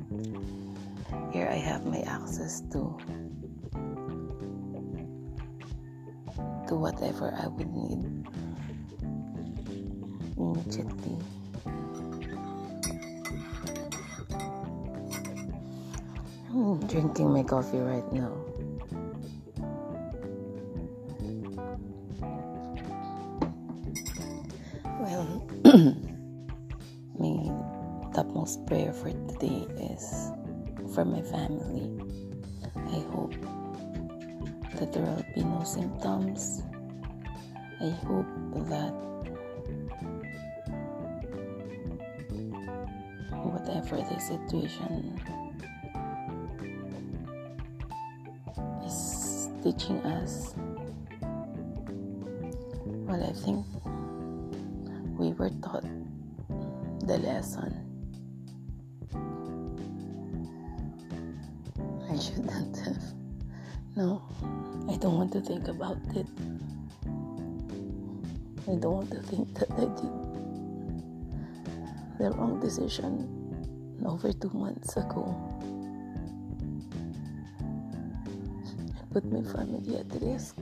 [1.31, 2.97] Here I have my access to
[6.69, 8.01] to whatever I would need
[10.41, 11.19] immediately.
[16.49, 18.33] I'm drinking my coffee right now.
[30.95, 31.91] For my family.
[32.77, 33.35] I hope
[34.79, 36.63] that there will be no symptoms.
[37.81, 38.27] I hope
[38.71, 38.95] that
[43.43, 45.21] whatever the situation
[48.87, 50.55] is teaching us,
[52.87, 53.67] well, I think
[55.19, 55.87] we were taught
[57.01, 57.94] the lesson.
[63.97, 64.23] No,
[64.91, 66.27] I don't want to think about it.
[68.67, 70.11] I don't want to think that I did
[72.19, 73.29] the wrong decision
[74.05, 75.31] over two months ago.
[78.99, 80.57] I put my family at risk.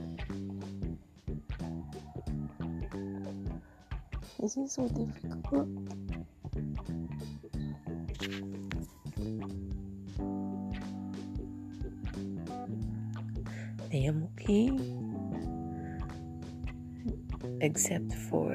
[4.39, 5.69] This is so difficult.
[17.61, 18.51] Except for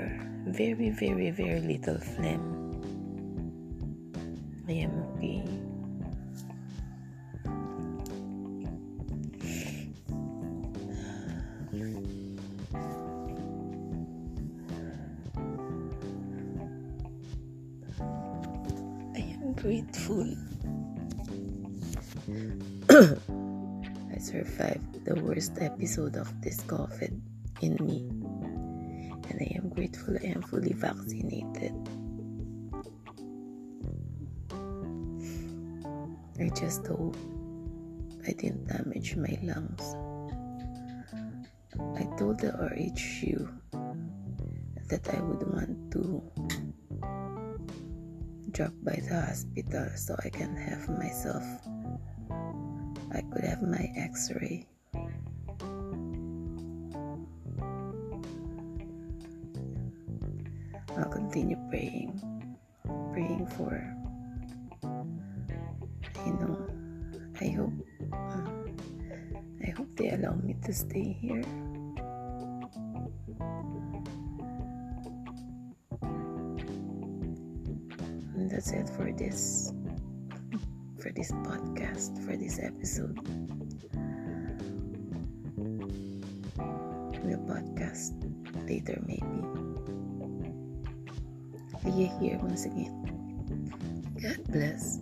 [0.47, 2.58] very, very, very little phlegm.
[25.49, 27.21] Worst episode of this COVID
[27.61, 28.09] in me.
[29.31, 31.73] And I am grateful I am fully vaccinated.
[36.41, 37.17] I just hope
[38.27, 39.95] I didn't damage my lungs.
[41.97, 43.49] I told the RHU
[44.89, 46.23] that I would want to
[48.51, 51.45] drop by the hospital so I can have myself
[53.13, 54.67] I could have my x ray.
[60.97, 62.21] I'll continue praying,
[63.13, 63.71] praying for,
[66.27, 66.59] you know,
[67.41, 67.73] I hope,
[68.13, 68.51] uh,
[69.65, 71.45] I hope they allow me to stay here.
[78.35, 79.73] And that's it for this
[81.01, 83.19] for this podcast, for this episode.
[87.29, 88.17] We'll podcast
[88.67, 89.21] later, maybe.
[91.85, 92.89] Leah here once again.
[94.17, 94.97] God bless.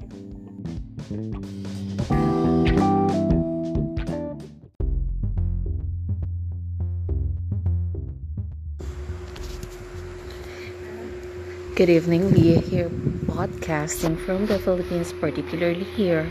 [11.76, 12.88] Good evening, Leah here,
[13.30, 16.28] podcasting from the Philippines, particularly here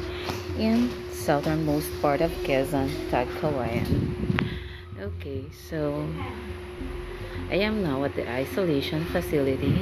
[0.59, 4.44] in southernmost part of Quezon, Tagkawayan.
[5.05, 6.09] Okay, so
[7.51, 9.77] I am now at the isolation facility.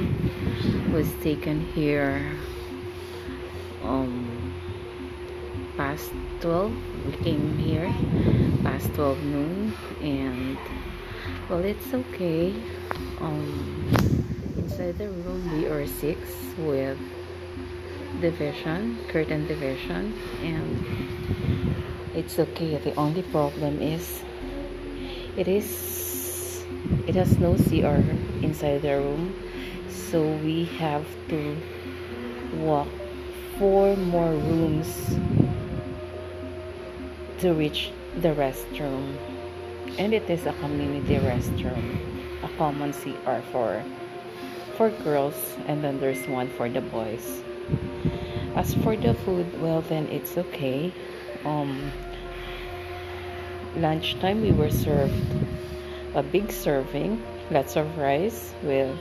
[0.92, 2.20] Was taken here
[3.80, 4.52] um
[5.78, 6.12] past
[6.44, 6.76] 12.
[7.06, 7.88] We came here
[8.60, 9.72] past 12 noon,
[10.02, 10.58] and
[11.48, 12.52] well, it's okay.
[13.24, 13.88] Um
[14.60, 16.20] inside the room we are six
[16.58, 17.00] with
[18.20, 20.12] division curtain division
[20.44, 20.84] and
[22.14, 24.22] it's okay the only problem is
[25.36, 26.64] it is
[27.06, 28.00] it has no CR
[28.44, 29.34] inside the room
[29.88, 31.56] so we have to
[32.58, 32.88] walk
[33.58, 35.16] four more rooms
[37.38, 37.90] to reach
[38.20, 39.16] the restroom.
[39.98, 41.98] And it is a community restroom
[42.42, 43.82] a common CR for
[44.76, 47.42] for girls and then there's one for the boys.
[48.56, 50.92] As for the food well then it's okay.
[51.44, 51.92] Um
[53.76, 55.14] lunchtime we were served
[56.14, 58.96] a big serving lots of rice with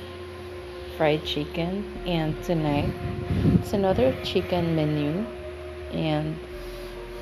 [0.98, 2.90] fried chicken and tonight
[3.60, 5.26] it's another chicken menu
[5.94, 6.36] and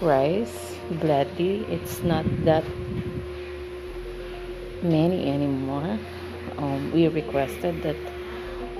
[0.01, 0.75] rice.
[0.99, 2.63] Gladly it's not that
[4.81, 5.99] many anymore.
[6.57, 7.95] Um, we requested that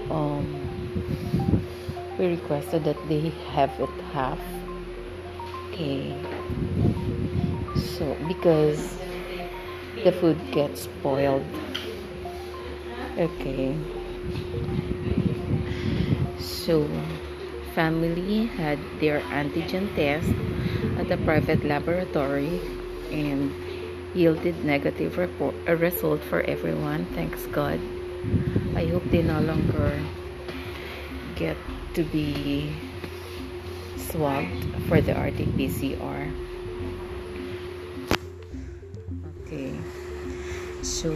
[0.10, 1.64] um,
[2.18, 4.40] we requested that they have it half.
[5.72, 6.91] Okay
[8.32, 8.80] because
[10.04, 11.44] the food gets spoiled.
[13.18, 13.76] Okay.
[16.40, 16.88] So
[17.76, 20.32] family had their antigen test
[20.96, 22.62] at a private laboratory
[23.12, 23.52] and
[24.14, 27.06] yielded negative report a result for everyone.
[27.12, 27.80] Thanks god.
[28.76, 29.92] I hope they no longer
[31.36, 31.58] get
[31.96, 32.72] to be
[33.98, 36.51] swabbed for the RT-PCR.
[39.52, 39.76] Okay,
[40.82, 41.12] so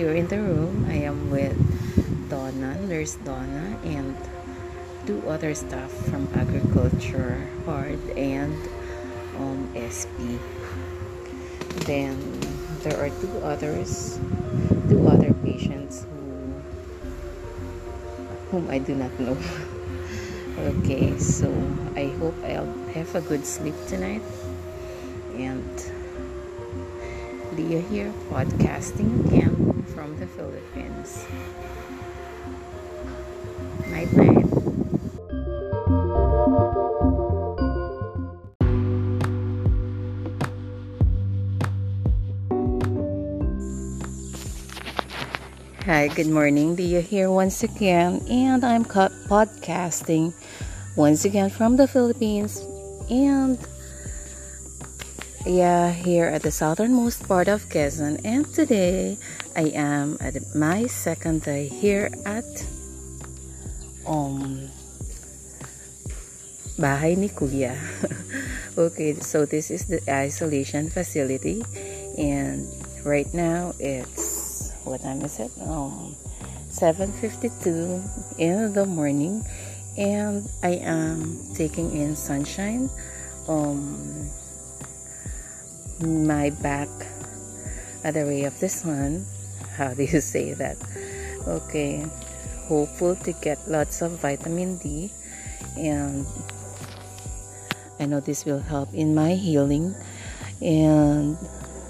[0.00, 0.88] here in the room.
[0.88, 1.52] I am with
[2.30, 4.16] Donna, Nurse Donna, and
[5.04, 8.56] two other staff from agriculture, hard, and
[9.36, 10.40] um, SP.
[11.84, 12.16] Then
[12.80, 14.18] there are two others,
[14.88, 16.48] two other patients who,
[18.56, 19.36] whom I do not know.
[20.80, 21.52] okay, so
[21.92, 24.22] I hope I'll have a good sleep tonight.
[25.36, 25.68] And
[27.56, 31.24] Leah here, podcasting again from the Philippines.
[33.86, 34.42] Night night.
[45.86, 46.74] Hi, good morning.
[46.74, 50.34] Leah here once again, and I'm podcasting
[50.96, 52.58] once again from the Philippines.
[53.08, 53.58] And
[55.46, 58.20] yeah, here at the southernmost part of Quezon.
[58.24, 59.18] And today
[59.54, 62.48] I am at my second day here at
[64.06, 64.68] um
[66.80, 67.76] Bahay ni Kuya.
[68.78, 71.62] okay, so this is the isolation facility
[72.16, 72.66] and
[73.04, 75.52] right now it's what time is it?
[75.60, 76.16] Um
[76.72, 78.00] 7:52
[78.40, 79.44] in the morning
[79.96, 82.90] and I am taking in sunshine
[83.46, 84.26] um
[86.00, 86.88] my back
[88.02, 89.24] at the ray of the sun
[89.76, 90.76] how do you say that?
[91.46, 92.06] Okay
[92.64, 95.10] hopeful to get lots of vitamin D.
[95.76, 96.26] And
[98.00, 99.94] I know this will help in my healing.
[100.60, 101.36] And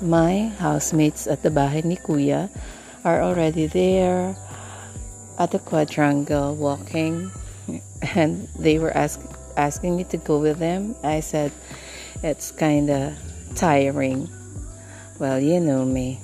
[0.02, 2.50] my housemates at the bahay ni kuya
[3.04, 4.36] are already there
[5.38, 7.30] at the quadrangle walking.
[8.14, 9.16] And they were ask,
[9.56, 10.94] asking me to go with them.
[11.02, 11.52] I said
[12.22, 13.16] it's kind of
[13.54, 14.28] tiring.
[15.18, 16.20] Well, you know me.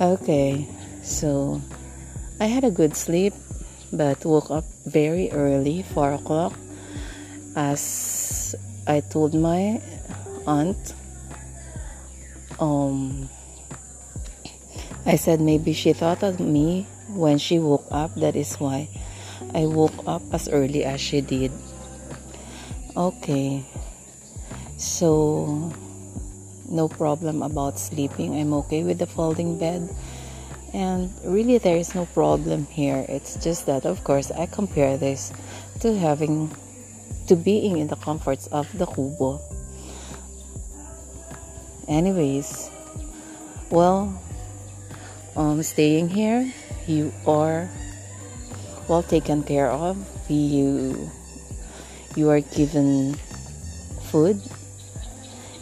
[0.00, 0.66] Okay,
[1.02, 1.60] so
[2.40, 3.32] I had a good sleep,
[3.92, 6.52] but woke up very early, 4 o'clock,
[7.54, 8.54] as
[8.86, 9.80] I told my
[10.46, 10.94] aunt.
[12.58, 13.28] Um,
[15.06, 18.14] I said maybe she thought of me when she woke up.
[18.16, 18.88] That is why
[19.54, 21.52] I woke up as early as she did.
[22.96, 23.64] Okay,
[24.76, 25.72] so
[26.68, 28.34] no problem about sleeping.
[28.38, 29.88] I'm okay with the folding bed.
[30.72, 33.06] And really, there is no problem here.
[33.08, 35.32] It's just that, of course, I compare this
[35.80, 36.50] to having
[37.28, 39.40] to being in the comforts of the kubo.
[41.86, 42.70] Anyways,
[43.70, 44.20] well,
[45.36, 46.52] um, staying here,
[46.86, 47.68] you are
[48.88, 49.96] well taken care of.
[50.28, 51.10] You
[52.16, 53.14] you are given
[54.10, 54.40] food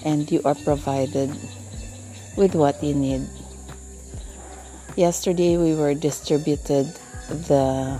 [0.04, 1.30] and you are provided
[2.36, 3.28] with what you need.
[4.96, 6.86] Yesterday, we were distributed
[7.28, 7.98] the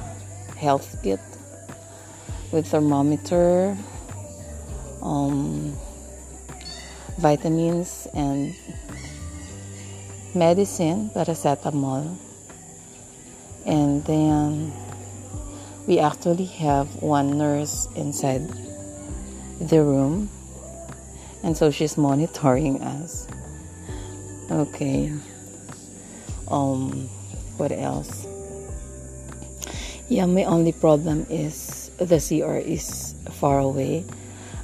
[0.56, 1.20] health kit
[2.52, 3.76] with thermometer,
[5.00, 5.74] um,
[7.18, 8.54] vitamins, and
[10.34, 12.16] medicine, paracetamol.
[13.64, 14.72] And then
[15.86, 18.48] we actually have one nurse inside
[19.60, 20.28] the room
[21.42, 23.26] and so she's monitoring us.
[24.50, 25.12] Okay.
[26.48, 27.08] Um
[27.56, 28.26] what else?
[30.08, 34.04] Yeah my only problem is the cr is far away.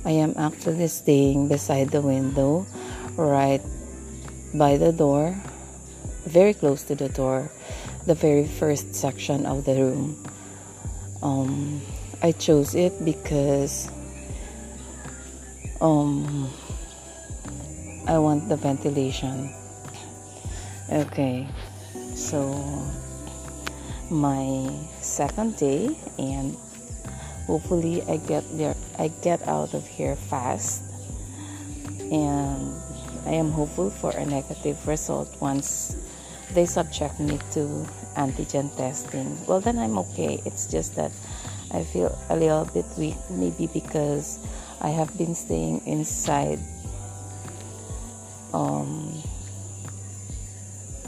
[0.05, 2.66] I am actually staying beside the window
[3.16, 3.62] right
[4.55, 5.34] by the door
[6.24, 7.50] very close to the door
[8.06, 10.16] the very first section of the room.
[11.22, 11.82] Um
[12.22, 13.88] i chose it because
[15.80, 16.50] um
[18.09, 19.52] I want the ventilation.
[20.90, 21.47] Okay,
[22.16, 22.56] so
[24.09, 24.72] my
[25.02, 26.56] second day, and
[27.47, 28.74] hopefully I get there.
[28.98, 30.82] I get out of here fast,
[32.10, 32.72] and
[33.26, 35.94] I am hopeful for a negative result once
[36.55, 37.85] they subject me to
[38.16, 39.36] antigen testing.
[39.44, 40.40] Well, then I'm okay.
[40.47, 41.12] It's just that
[41.72, 44.39] I feel a little bit weak, maybe because
[44.80, 46.59] I have been staying inside
[48.53, 49.23] um,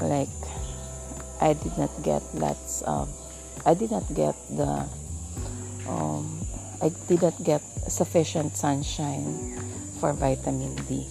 [0.01, 0.29] like
[1.41, 3.09] I did not get lots of
[3.65, 4.89] I did not get the
[5.89, 6.41] um,
[6.81, 9.57] I did not get sufficient sunshine
[10.01, 11.09] for vitamin D.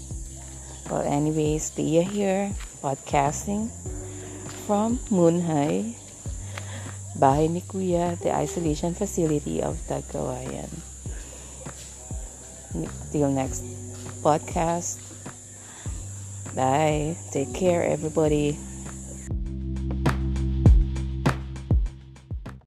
[0.89, 2.49] Well, anyways, Leah here,
[2.81, 3.69] podcasting
[4.65, 5.93] from Moon High,
[7.13, 10.69] Bahay ni Kuya, the isolation facility of Tagkawayan.
[13.13, 13.61] Till next
[14.25, 15.08] podcast.
[16.59, 17.17] Bye.
[17.31, 18.59] Take care, everybody.